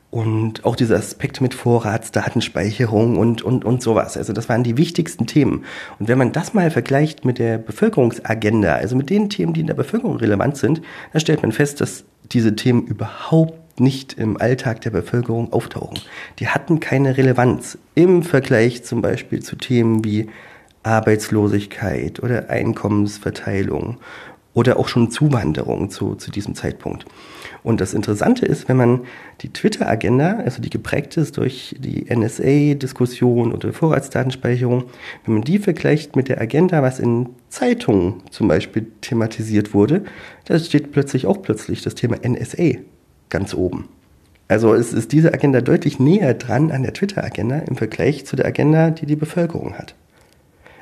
Und 0.09 0.65
auch 0.65 0.75
diese 0.75 0.97
Aspekte 0.97 1.41
mit 1.41 1.53
Vorratsdatenspeicherung 1.53 3.17
und, 3.17 3.43
und, 3.43 3.63
und 3.63 3.81
sowas. 3.81 4.17
Also 4.17 4.33
das 4.33 4.49
waren 4.49 4.63
die 4.63 4.75
wichtigsten 4.75 5.25
Themen. 5.25 5.63
Und 5.99 6.09
wenn 6.09 6.17
man 6.17 6.33
das 6.33 6.53
mal 6.53 6.69
vergleicht 6.69 7.23
mit 7.23 7.39
der 7.39 7.57
Bevölkerungsagenda, 7.57 8.75
also 8.75 8.97
mit 8.97 9.09
den 9.09 9.29
Themen, 9.29 9.53
die 9.53 9.61
in 9.61 9.67
der 9.67 9.73
Bevölkerung 9.73 10.17
relevant 10.17 10.57
sind, 10.57 10.81
dann 11.13 11.21
stellt 11.21 11.41
man 11.41 11.53
fest, 11.53 11.79
dass 11.79 12.03
diese 12.29 12.57
Themen 12.57 12.85
überhaupt 12.85 13.79
nicht 13.79 14.13
im 14.13 14.39
Alltag 14.39 14.81
der 14.81 14.89
Bevölkerung 14.89 15.53
auftauchen. 15.53 15.99
Die 16.39 16.49
hatten 16.49 16.81
keine 16.81 17.15
Relevanz 17.15 17.77
im 17.95 18.23
Vergleich 18.23 18.83
zum 18.83 19.01
Beispiel 19.01 19.41
zu 19.41 19.55
Themen 19.55 20.03
wie 20.03 20.29
Arbeitslosigkeit 20.83 22.21
oder 22.21 22.49
Einkommensverteilung 22.49 23.97
oder 24.53 24.77
auch 24.77 24.87
schon 24.87 25.11
Zuwanderung 25.11 25.89
zu, 25.89 26.15
zu 26.15 26.31
diesem 26.31 26.55
Zeitpunkt. 26.55 27.05
Und 27.63 27.79
das 27.79 27.93
Interessante 27.93 28.45
ist, 28.45 28.67
wenn 28.67 28.77
man 28.77 29.01
die 29.41 29.53
Twitter-Agenda, 29.53 30.37
also 30.37 30.61
die 30.61 30.69
geprägt 30.69 31.17
ist 31.17 31.37
durch 31.37 31.75
die 31.79 32.05
NSA-Diskussion 32.13 33.53
oder 33.53 33.71
Vorratsdatenspeicherung, 33.71 34.85
wenn 35.25 35.33
man 35.35 35.43
die 35.43 35.59
vergleicht 35.59 36.15
mit 36.15 36.27
der 36.27 36.41
Agenda, 36.41 36.81
was 36.81 36.99
in 36.99 37.29
Zeitungen 37.49 38.23
zum 38.31 38.47
Beispiel 38.47 38.87
thematisiert 39.01 39.73
wurde, 39.73 40.03
da 40.45 40.57
steht 40.57 40.91
plötzlich 40.91 41.27
auch 41.27 41.41
plötzlich 41.41 41.83
das 41.83 41.95
Thema 41.95 42.17
NSA 42.27 42.79
ganz 43.29 43.53
oben. 43.53 43.87
Also 44.47 44.73
es 44.73 44.91
ist 44.91 45.11
diese 45.11 45.33
Agenda 45.33 45.61
deutlich 45.61 45.99
näher 45.99 46.33
dran 46.33 46.71
an 46.71 46.83
der 46.83 46.93
Twitter-Agenda 46.93 47.59
im 47.59 47.77
Vergleich 47.77 48.25
zu 48.25 48.35
der 48.35 48.47
Agenda, 48.47 48.89
die 48.89 49.05
die 49.05 49.15
Bevölkerung 49.15 49.77
hat. 49.77 49.95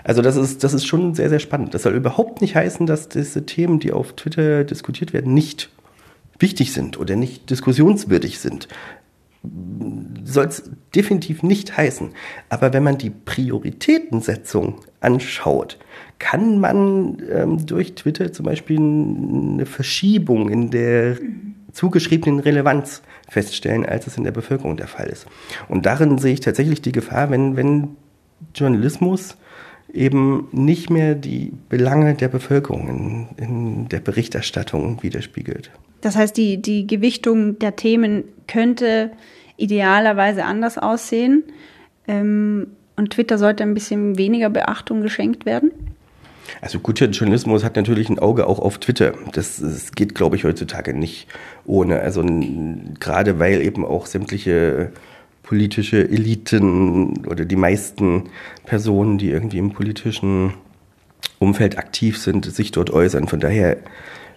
Also 0.03 0.21
das 0.21 0.37
ist, 0.37 0.63
das 0.63 0.73
ist 0.73 0.87
schon 0.87 1.13
sehr, 1.13 1.29
sehr 1.29 1.37
spannend. 1.39 1.73
Das 1.73 1.83
soll 1.83 1.93
überhaupt 1.93 2.41
nicht 2.41 2.55
heißen, 2.55 2.87
dass 2.87 3.09
diese 3.09 3.45
Themen, 3.45 3.79
die 3.79 3.91
auf 3.91 4.13
Twitter 4.13 4.63
diskutiert 4.63 5.13
werden, 5.13 5.35
nicht 5.35 5.69
wichtig 6.39 6.73
sind 6.73 6.99
oder 6.99 7.15
nicht 7.15 7.49
diskussionswürdig 7.49 8.39
sind. 8.39 8.67
Soll 10.23 10.45
es 10.45 10.69
definitiv 10.93 11.43
nicht 11.43 11.77
heißen. 11.77 12.11
Aber 12.49 12.73
wenn 12.73 12.83
man 12.83 12.97
die 12.97 13.09
Prioritätensetzung 13.09 14.81
anschaut, 14.99 15.77
kann 16.17 16.59
man 16.59 17.21
ähm, 17.31 17.65
durch 17.65 17.95
Twitter 17.95 18.33
zum 18.33 18.45
Beispiel 18.45 18.77
eine 18.77 19.65
Verschiebung 19.65 20.49
in 20.49 20.69
der 20.71 21.17
zugeschriebenen 21.71 22.39
Relevanz 22.39 23.01
feststellen, 23.29 23.85
als 23.85 24.07
es 24.07 24.17
in 24.17 24.23
der 24.23 24.31
Bevölkerung 24.31 24.75
der 24.75 24.87
Fall 24.87 25.07
ist. 25.07 25.27
Und 25.69 25.85
darin 25.85 26.17
sehe 26.17 26.33
ich 26.33 26.41
tatsächlich 26.41 26.81
die 26.81 26.91
Gefahr, 26.91 27.29
wenn, 27.29 27.55
wenn 27.55 27.95
Journalismus 28.53 29.37
eben 29.93 30.47
nicht 30.51 30.89
mehr 30.89 31.15
die 31.15 31.51
Belange 31.69 32.15
der 32.15 32.27
Bevölkerung 32.27 33.27
in, 33.37 33.43
in 33.43 33.89
der 33.89 33.99
Berichterstattung 33.99 35.01
widerspiegelt. 35.01 35.71
Das 36.01 36.15
heißt, 36.15 36.37
die, 36.37 36.61
die 36.61 36.87
Gewichtung 36.87 37.59
der 37.59 37.75
Themen 37.75 38.23
könnte 38.47 39.11
idealerweise 39.57 40.45
anders 40.45 40.77
aussehen. 40.77 41.43
Ähm, 42.07 42.67
und 42.95 43.11
Twitter 43.11 43.37
sollte 43.37 43.63
ein 43.63 43.73
bisschen 43.73 44.17
weniger 44.17 44.49
Beachtung 44.49 45.01
geschenkt 45.01 45.45
werden? 45.45 45.71
Also 46.61 46.79
guter 46.79 47.05
Journalismus 47.05 47.63
hat 47.63 47.75
natürlich 47.75 48.09
ein 48.09 48.19
Auge 48.19 48.47
auch 48.47 48.59
auf 48.59 48.79
Twitter. 48.79 49.13
Das, 49.33 49.57
das 49.61 49.91
geht, 49.93 50.15
glaube 50.15 50.35
ich, 50.35 50.43
heutzutage 50.43 50.93
nicht 50.93 51.27
ohne. 51.65 52.01
Also 52.01 52.23
gerade 52.99 53.39
weil 53.39 53.61
eben 53.61 53.85
auch 53.85 54.05
sämtliche 54.05 54.91
politische 55.49 56.07
Eliten 56.07 57.25
oder 57.25 57.43
die 57.43 57.55
meisten 57.55 58.25
Personen, 58.67 59.17
die 59.17 59.31
irgendwie 59.31 59.57
im 59.57 59.71
politischen 59.71 60.53
Umfeld 61.39 61.79
aktiv 61.79 62.19
sind, 62.19 62.45
sich 62.45 62.69
dort 62.69 62.91
äußern. 62.91 63.27
Von 63.27 63.39
daher 63.39 63.77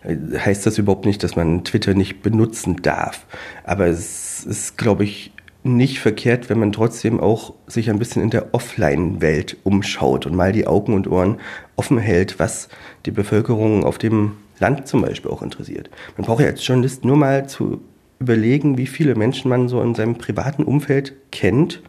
äh, 0.05 0.17
heißt 0.39 0.65
das 0.65 0.79
überhaupt 0.79 1.05
nicht, 1.05 1.23
dass 1.23 1.37
man 1.37 1.65
Twitter 1.65 1.93
nicht 1.93 2.23
benutzen 2.23 2.77
darf. 2.81 3.27
Aber 3.63 3.89
es 3.89 4.45
ist, 4.45 4.79
glaube 4.79 5.05
ich, 5.05 5.33
nicht 5.63 5.99
verkehrt, 5.99 6.49
wenn 6.49 6.59
man 6.59 6.73
trotzdem 6.73 7.21
auch 7.21 7.53
sich 7.67 7.91
ein 7.91 7.99
bisschen 7.99 8.23
in 8.23 8.31
der 8.31 8.55
Offline-Welt 8.55 9.59
umschaut 9.65 10.25
und 10.25 10.35
mal 10.35 10.53
die 10.53 10.67
Augen 10.67 10.95
und 10.95 11.11
Ohren 11.11 11.41
offen 11.77 11.99
hält, 11.99 12.39
was 12.39 12.71
die 13.05 13.11
Bevölkerung 13.11 13.85
auf 13.85 13.99
dem 13.99 14.39
Land 14.61 14.89
zum 14.89 15.03
Beispiel 15.03 15.31
auch 15.31 15.43
interessiert. 15.43 15.91
Man 16.17 16.25
braucht 16.25 16.41
ja 16.41 16.47
als 16.47 16.67
Journalist 16.67 17.05
nur 17.05 17.19
mal 17.19 17.47
zu 17.47 17.83
überlegen, 18.23 18.79
wie 18.79 18.87
viele 18.87 19.15
Menschen 19.15 19.49
man 19.49 19.69
so 19.69 19.83
in 19.83 19.95
seinem 19.95 20.17
privaten 20.17 20.63
Umfeld 20.63 21.15
kennt, 21.31 21.83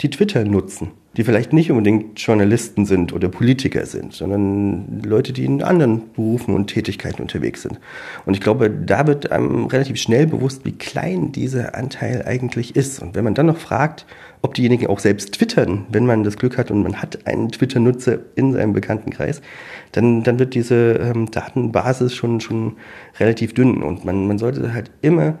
die 0.00 0.10
Twitter 0.10 0.44
nutzen, 0.44 0.92
die 1.16 1.24
vielleicht 1.24 1.52
nicht 1.52 1.70
unbedingt 1.70 2.20
Journalisten 2.20 2.86
sind 2.86 3.12
oder 3.12 3.28
Politiker 3.28 3.84
sind, 3.84 4.12
sondern 4.12 5.02
Leute, 5.02 5.32
die 5.32 5.44
in 5.44 5.62
anderen 5.62 6.12
Berufen 6.12 6.54
und 6.54 6.68
Tätigkeiten 6.68 7.22
unterwegs 7.22 7.62
sind. 7.62 7.80
Und 8.24 8.34
ich 8.34 8.40
glaube, 8.40 8.70
da 8.70 9.06
wird 9.08 9.32
einem 9.32 9.66
relativ 9.66 9.96
schnell 9.96 10.28
bewusst, 10.28 10.64
wie 10.64 10.72
klein 10.72 11.32
dieser 11.32 11.74
Anteil 11.74 12.24
eigentlich 12.26 12.76
ist. 12.76 13.02
Und 13.02 13.16
wenn 13.16 13.24
man 13.24 13.34
dann 13.34 13.46
noch 13.46 13.56
fragt, 13.56 14.06
ob 14.40 14.54
diejenigen 14.54 14.86
auch 14.86 15.00
selbst 15.00 15.34
twittern, 15.34 15.86
wenn 15.90 16.06
man 16.06 16.22
das 16.22 16.36
Glück 16.36 16.56
hat 16.58 16.70
und 16.70 16.84
man 16.84 17.02
hat 17.02 17.26
einen 17.26 17.48
Twitter-Nutzer 17.48 18.20
in 18.36 18.52
seinem 18.52 18.72
Bekanntenkreis, 18.72 19.42
dann, 19.90 20.22
dann 20.22 20.38
wird 20.38 20.54
diese 20.54 20.92
ähm, 21.02 21.28
Datenbasis 21.28 22.14
schon, 22.14 22.40
schon 22.40 22.76
relativ 23.18 23.52
dünn. 23.52 23.82
Und 23.82 24.04
man, 24.04 24.28
man 24.28 24.38
sollte 24.38 24.72
halt 24.72 24.92
immer 25.02 25.38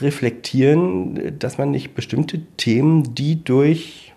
reflektieren, 0.00 1.38
dass 1.38 1.58
man 1.58 1.70
nicht 1.70 1.94
bestimmte 1.94 2.40
Themen, 2.56 3.14
die 3.14 3.42
durch 3.42 4.12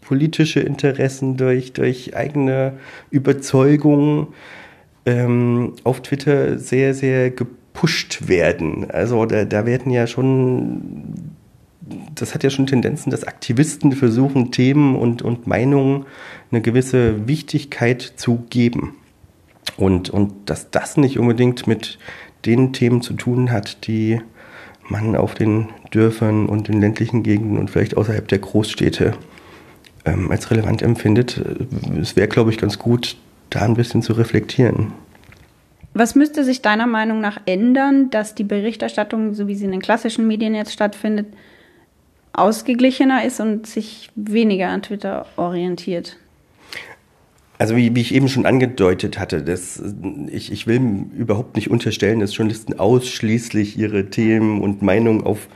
politische 0.00 0.60
Interessen, 0.60 1.36
durch, 1.36 1.72
durch 1.72 2.14
eigene 2.16 2.74
Überzeugungen 3.10 4.28
ähm, 5.06 5.74
auf 5.84 6.02
Twitter 6.02 6.58
sehr, 6.58 6.94
sehr 6.94 7.30
gepusht 7.30 8.28
werden. 8.28 8.90
Also 8.90 9.24
da, 9.26 9.44
da 9.44 9.66
werden 9.66 9.90
ja 9.90 10.06
schon, 10.06 11.32
das 12.14 12.34
hat 12.34 12.44
ja 12.44 12.50
schon 12.50 12.66
Tendenzen, 12.66 13.10
dass 13.10 13.24
Aktivisten 13.24 13.92
versuchen, 13.92 14.50
Themen 14.50 14.96
und, 14.96 15.22
und 15.22 15.46
Meinungen 15.46 16.06
eine 16.50 16.60
gewisse 16.60 17.26
Wichtigkeit 17.26 18.02
zu 18.02 18.44
geben. 18.50 18.96
Und, 19.76 20.10
und 20.10 20.32
dass 20.46 20.70
das 20.70 20.96
nicht 20.96 21.18
unbedingt 21.18 21.66
mit 21.66 21.98
den 22.44 22.72
Themen 22.72 23.00
zu 23.00 23.14
tun 23.14 23.50
hat, 23.50 23.86
die 23.86 24.20
man 24.88 25.16
auf 25.16 25.34
den 25.34 25.68
Dörfern 25.90 26.46
und 26.46 26.68
in 26.68 26.80
ländlichen 26.80 27.22
Gegenden 27.22 27.58
und 27.58 27.70
vielleicht 27.70 27.96
außerhalb 27.96 28.26
der 28.28 28.38
Großstädte 28.38 29.14
ähm, 30.04 30.30
als 30.30 30.50
relevant 30.50 30.82
empfindet. 30.82 31.42
Es 32.00 32.16
wäre, 32.16 32.28
glaube 32.28 32.50
ich, 32.50 32.58
ganz 32.58 32.78
gut, 32.78 33.16
da 33.50 33.60
ein 33.62 33.74
bisschen 33.74 34.02
zu 34.02 34.12
reflektieren. 34.12 34.92
Was 35.94 36.16
müsste 36.16 36.42
sich 36.42 36.60
deiner 36.60 36.88
Meinung 36.88 37.20
nach 37.20 37.40
ändern, 37.46 38.10
dass 38.10 38.34
die 38.34 38.44
Berichterstattung, 38.44 39.34
so 39.34 39.46
wie 39.46 39.54
sie 39.54 39.64
in 39.64 39.70
den 39.70 39.80
klassischen 39.80 40.26
Medien 40.26 40.54
jetzt 40.54 40.72
stattfindet, 40.72 41.26
ausgeglichener 42.32 43.24
ist 43.24 43.38
und 43.38 43.66
sich 43.66 44.10
weniger 44.16 44.68
an 44.68 44.82
Twitter 44.82 45.26
orientiert? 45.36 46.16
Also 47.58 47.76
wie, 47.76 47.94
wie 47.94 48.00
ich 48.00 48.14
eben 48.14 48.28
schon 48.28 48.46
angedeutet 48.46 49.18
hatte, 49.18 49.42
das, 49.42 49.80
ich, 50.28 50.50
ich 50.50 50.66
will 50.66 51.06
überhaupt 51.16 51.56
nicht 51.56 51.70
unterstellen, 51.70 52.20
dass 52.20 52.36
Journalisten 52.36 52.78
ausschließlich 52.78 53.78
ihre 53.78 54.10
Themen 54.10 54.60
und 54.60 54.82
Meinungen 54.82 55.22
auf 55.22 55.48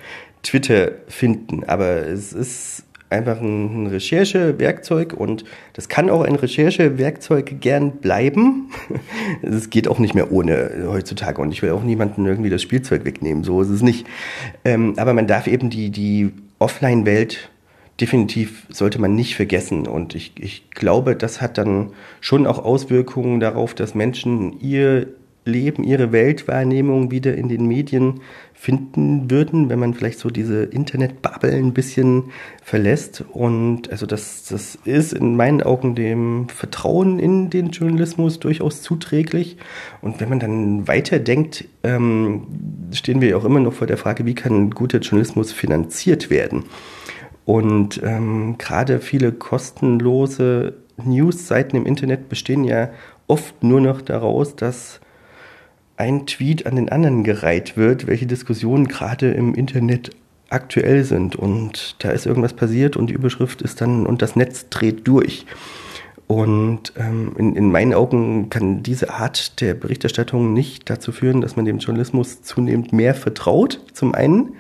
Twitter 0.42 0.92
finden. 1.08 1.64
Aber 1.64 2.06
es 2.06 2.32
ist 2.32 2.84
einfach 3.10 3.40
ein, 3.40 3.86
Recherchewerkzeug 3.86 5.14
und 5.14 5.44
das 5.72 5.88
kann 5.88 6.10
auch 6.10 6.22
ein 6.22 6.34
Recherchewerkzeug 6.34 7.60
gern 7.60 7.92
bleiben. 7.92 8.70
Es 9.42 9.70
geht 9.70 9.88
auch 9.88 9.98
nicht 9.98 10.14
mehr 10.14 10.32
ohne 10.32 10.86
heutzutage 10.88 11.40
und 11.40 11.52
ich 11.52 11.62
will 11.62 11.70
auch 11.70 11.82
niemanden 11.82 12.26
irgendwie 12.26 12.50
das 12.50 12.62
Spielzeug 12.62 13.04
wegnehmen, 13.04 13.44
so 13.44 13.62
ist 13.62 13.68
es 13.68 13.82
nicht. 13.82 14.06
Ähm, 14.64 14.94
aber 14.96 15.14
man 15.14 15.26
darf 15.26 15.46
eben 15.46 15.70
die, 15.70 15.90
die 15.90 16.32
Offline-Welt 16.58 17.50
definitiv 18.00 18.66
sollte 18.70 19.00
man 19.00 19.14
nicht 19.14 19.34
vergessen. 19.34 19.86
Und 19.86 20.14
ich, 20.14 20.32
ich 20.38 20.70
glaube, 20.70 21.16
das 21.16 21.40
hat 21.40 21.58
dann 21.58 21.90
schon 22.20 22.46
auch 22.46 22.64
Auswirkungen 22.64 23.40
darauf, 23.40 23.74
dass 23.74 23.94
Menschen 23.94 24.60
ihr 24.60 25.08
Leben, 25.44 25.82
ihre 25.82 26.12
Weltwahrnehmung 26.12 27.10
wieder 27.10 27.34
in 27.34 27.48
den 27.48 27.66
Medien 27.66 28.20
finden 28.54 29.30
würden, 29.30 29.68
wenn 29.68 29.78
man 29.78 29.94
vielleicht 29.94 30.18
so 30.18 30.30
diese 30.30 30.64
Internetbubble 30.64 31.52
ein 31.52 31.72
bisschen 31.72 32.24
verlässt. 32.62 33.24
Und 33.32 33.90
also 33.90 34.04
das, 34.04 34.44
das 34.44 34.76
ist 34.84 35.12
in 35.12 35.36
meinen 35.36 35.62
Augen 35.62 35.94
dem 35.94 36.48
Vertrauen 36.48 37.18
in 37.18 37.50
den 37.50 37.70
Journalismus 37.70 38.38
durchaus 38.40 38.82
zuträglich. 38.82 39.56
Und 40.02 40.20
wenn 40.20 40.28
man 40.28 40.40
dann 40.40 40.86
weiterdenkt, 40.86 41.64
ähm, 41.82 42.42
stehen 42.92 43.20
wir 43.20 43.36
auch 43.38 43.44
immer 43.44 43.60
noch 43.60 43.72
vor 43.72 43.86
der 43.86 43.96
Frage, 43.96 44.26
wie 44.26 44.34
kann 44.34 44.70
guter 44.70 44.98
Journalismus 44.98 45.52
finanziert 45.52 46.30
werden? 46.30 46.64
Und 47.48 48.02
ähm, 48.04 48.56
gerade 48.58 49.00
viele 49.00 49.32
kostenlose 49.32 50.74
News-Seiten 51.02 51.78
im 51.78 51.86
Internet 51.86 52.28
bestehen 52.28 52.62
ja 52.62 52.90
oft 53.26 53.62
nur 53.62 53.80
noch 53.80 54.02
daraus, 54.02 54.54
dass 54.54 55.00
ein 55.96 56.26
Tweet 56.26 56.66
an 56.66 56.76
den 56.76 56.90
anderen 56.90 57.24
gereiht 57.24 57.74
wird, 57.78 58.06
welche 58.06 58.26
Diskussionen 58.26 58.86
gerade 58.86 59.30
im 59.30 59.54
Internet 59.54 60.10
aktuell 60.50 61.04
sind. 61.04 61.36
Und 61.36 61.96
da 62.00 62.10
ist 62.10 62.26
irgendwas 62.26 62.52
passiert 62.52 62.98
und 62.98 63.06
die 63.06 63.14
Überschrift 63.14 63.62
ist 63.62 63.80
dann, 63.80 64.04
und 64.04 64.20
das 64.20 64.36
Netz 64.36 64.68
dreht 64.68 65.08
durch. 65.08 65.46
Und 66.26 66.92
ähm, 66.98 67.32
in, 67.38 67.56
in 67.56 67.72
meinen 67.72 67.94
Augen 67.94 68.50
kann 68.50 68.82
diese 68.82 69.08
Art 69.14 69.62
der 69.62 69.72
Berichterstattung 69.72 70.52
nicht 70.52 70.90
dazu 70.90 71.12
führen, 71.12 71.40
dass 71.40 71.56
man 71.56 71.64
dem 71.64 71.78
Journalismus 71.78 72.42
zunehmend 72.42 72.92
mehr 72.92 73.14
vertraut, 73.14 73.80
zum 73.94 74.14
einen. 74.14 74.50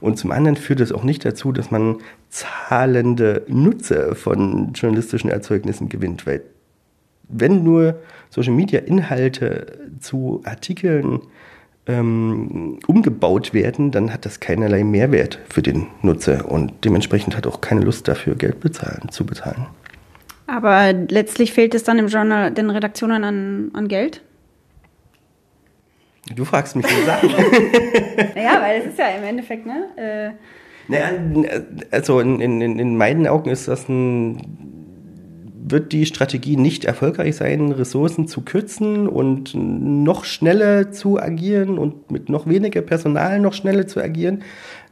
Und 0.00 0.18
zum 0.18 0.30
anderen 0.30 0.56
führt 0.56 0.80
es 0.80 0.92
auch 0.92 1.02
nicht 1.02 1.24
dazu, 1.24 1.52
dass 1.52 1.70
man 1.70 1.96
zahlende 2.28 3.44
Nutzer 3.48 4.14
von 4.14 4.72
journalistischen 4.74 5.30
Erzeugnissen 5.30 5.88
gewinnt, 5.88 6.26
weil 6.26 6.42
wenn 7.28 7.64
nur 7.64 7.96
Social 8.30 8.52
Media 8.52 8.80
Inhalte 8.80 9.78
zu 10.00 10.42
Artikeln 10.44 11.20
ähm, 11.86 12.78
umgebaut 12.86 13.54
werden, 13.54 13.90
dann 13.90 14.12
hat 14.12 14.24
das 14.24 14.40
keinerlei 14.40 14.84
Mehrwert 14.84 15.38
für 15.48 15.62
den 15.62 15.86
Nutzer 16.02 16.50
und 16.50 16.72
dementsprechend 16.84 17.36
hat 17.36 17.46
auch 17.46 17.60
keine 17.60 17.82
Lust 17.82 18.08
dafür, 18.08 18.34
Geld 18.34 18.60
bezahlen, 18.60 19.08
zu 19.10 19.24
bezahlen. 19.24 19.66
Aber 20.46 20.92
letztlich 20.92 21.52
fehlt 21.52 21.74
es 21.74 21.84
dann 21.84 21.98
im 21.98 22.06
Journal 22.06 22.52
den 22.52 22.70
Redaktionen 22.70 23.24
an, 23.24 23.70
an 23.72 23.88
Geld? 23.88 24.22
Du 26.34 26.44
fragst 26.44 26.74
mich 26.76 26.86
die 26.86 27.04
Sachen. 27.04 27.30
naja, 28.34 28.60
weil 28.60 28.80
es 28.80 28.86
ist 28.86 28.98
ja 28.98 29.08
im 29.10 29.24
Endeffekt, 29.24 29.66
ne? 29.66 29.86
Äh 29.96 30.30
naja, 30.88 31.10
also 31.90 32.20
in, 32.20 32.40
in, 32.40 32.78
in 32.78 32.96
meinen 32.96 33.26
Augen 33.26 33.50
ist 33.50 33.68
das 33.68 33.88
ein 33.88 34.76
wird 35.68 35.92
die 35.92 36.06
Strategie 36.06 36.56
nicht 36.56 36.84
erfolgreich 36.84 37.34
sein, 37.34 37.72
Ressourcen 37.72 38.28
zu 38.28 38.42
kürzen 38.42 39.08
und 39.08 39.52
noch 39.54 40.24
schneller 40.24 40.92
zu 40.92 41.20
agieren 41.20 41.78
und 41.78 42.08
mit 42.10 42.28
noch 42.28 42.46
weniger 42.46 42.82
Personal 42.82 43.40
noch 43.40 43.52
schneller 43.52 43.88
zu 43.88 44.00
agieren, 44.00 44.44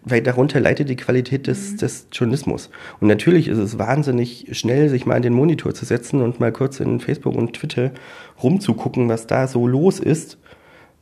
weil 0.03 0.21
darunter 0.21 0.59
leidet 0.59 0.89
die 0.89 0.97
Qualität 0.97 1.47
des, 1.47 1.73
mhm. 1.73 1.77
des 1.77 2.09
Journalismus. 2.11 2.71
Und 3.01 3.07
natürlich 3.07 3.47
ist 3.47 3.59
es 3.59 3.79
wahnsinnig 3.79 4.49
schnell, 4.51 4.89
sich 4.89 5.07
mal 5.07 5.15
an 5.15 5.23
den 5.23 5.33
Monitor 5.33 5.75
zu 5.75 5.85
setzen 5.85 6.21
und 6.21 6.41
mal 6.41 6.51
kurz 6.51 6.81
in 6.81 6.99
Facebook 6.99 7.37
und 7.37 7.53
Twitter 7.53 7.93
rumzugucken, 8.43 9.09
was 9.09 9.29
da 9.29 9.47
so 9.47 9.69
los 9.69 10.01
ist. 10.01 10.39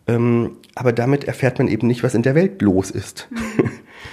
Ähm, 0.06 0.56
aber 0.74 0.92
damit 0.92 1.24
erfährt 1.24 1.58
man 1.58 1.68
eben 1.68 1.86
nicht, 1.86 2.02
was 2.02 2.14
in 2.14 2.22
der 2.22 2.34
Welt 2.34 2.60
los 2.62 2.90
ist. 2.90 3.28
Mhm. 3.30 3.70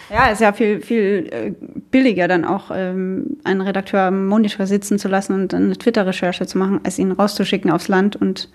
Ja, 0.09 0.27
ist 0.27 0.41
ja 0.41 0.53
viel, 0.53 0.81
viel 0.81 1.29
äh, 1.31 1.51
billiger, 1.91 2.27
dann 2.27 2.45
auch 2.45 2.71
ähm, 2.73 3.37
einen 3.43 3.61
Redakteur 3.61 4.01
am 4.01 4.27
Monitor 4.27 4.65
sitzen 4.65 4.97
zu 4.97 5.07
lassen 5.07 5.33
und 5.33 5.53
eine 5.53 5.77
Twitter-Recherche 5.77 6.47
zu 6.47 6.57
machen, 6.57 6.79
als 6.83 6.97
ihn 6.97 7.11
rauszuschicken 7.11 7.71
aufs 7.71 7.87
Land 7.87 8.15
und 8.15 8.49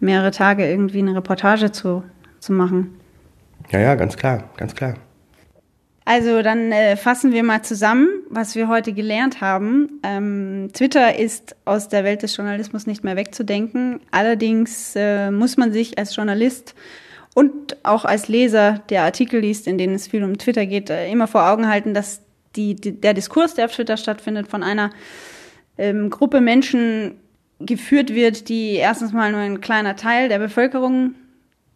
mehrere 0.00 0.30
Tage 0.30 0.68
irgendwie 0.68 0.98
eine 0.98 1.14
Reportage 1.14 1.72
zu, 1.72 2.02
zu 2.40 2.52
machen. 2.52 2.94
Ja, 3.70 3.80
ja, 3.80 3.94
ganz 3.94 4.16
klar, 4.16 4.50
ganz 4.56 4.74
klar. 4.74 4.94
Also 6.04 6.42
dann 6.42 6.72
äh, 6.72 6.96
fassen 6.96 7.32
wir 7.32 7.44
mal 7.44 7.62
zusammen, 7.62 8.08
was 8.28 8.56
wir 8.56 8.68
heute 8.68 8.92
gelernt 8.92 9.40
haben. 9.40 10.00
Ähm, 10.02 10.70
Twitter 10.72 11.18
ist 11.18 11.54
aus 11.64 11.88
der 11.88 12.02
Welt 12.02 12.22
des 12.22 12.36
Journalismus 12.36 12.86
nicht 12.86 13.04
mehr 13.04 13.16
wegzudenken. 13.16 14.00
Allerdings 14.10 14.94
äh, 14.96 15.30
muss 15.30 15.56
man 15.56 15.72
sich 15.72 15.98
als 15.98 16.16
Journalist 16.16 16.74
und 17.34 17.76
auch 17.84 18.04
als 18.04 18.28
Leser, 18.28 18.82
der 18.88 19.04
Artikel 19.04 19.40
liest, 19.40 19.66
in 19.66 19.78
denen 19.78 19.94
es 19.94 20.08
viel 20.08 20.24
um 20.24 20.38
Twitter 20.38 20.66
geht, 20.66 20.90
äh, 20.90 21.10
immer 21.10 21.28
vor 21.28 21.48
Augen 21.48 21.68
halten, 21.68 21.94
dass 21.94 22.20
die, 22.56 22.74
die, 22.74 23.00
der 23.00 23.14
Diskurs, 23.14 23.54
der 23.54 23.66
auf 23.66 23.74
Twitter 23.74 23.96
stattfindet, 23.96 24.48
von 24.48 24.62
einer 24.62 24.90
ähm, 25.78 26.10
Gruppe 26.10 26.40
Menschen 26.40 27.14
geführt 27.60 28.12
wird, 28.12 28.48
die 28.48 28.74
erstens 28.74 29.12
mal 29.12 29.30
nur 29.30 29.40
ein 29.40 29.60
kleiner 29.60 29.96
Teil 29.96 30.28
der 30.28 30.40
Bevölkerung 30.40 31.14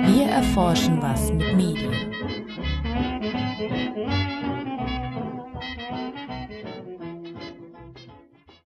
Wir 0.07 0.27
erforschen 0.27 1.01
was 1.03 1.33
mit 1.33 1.57
Medien. 1.57 2.14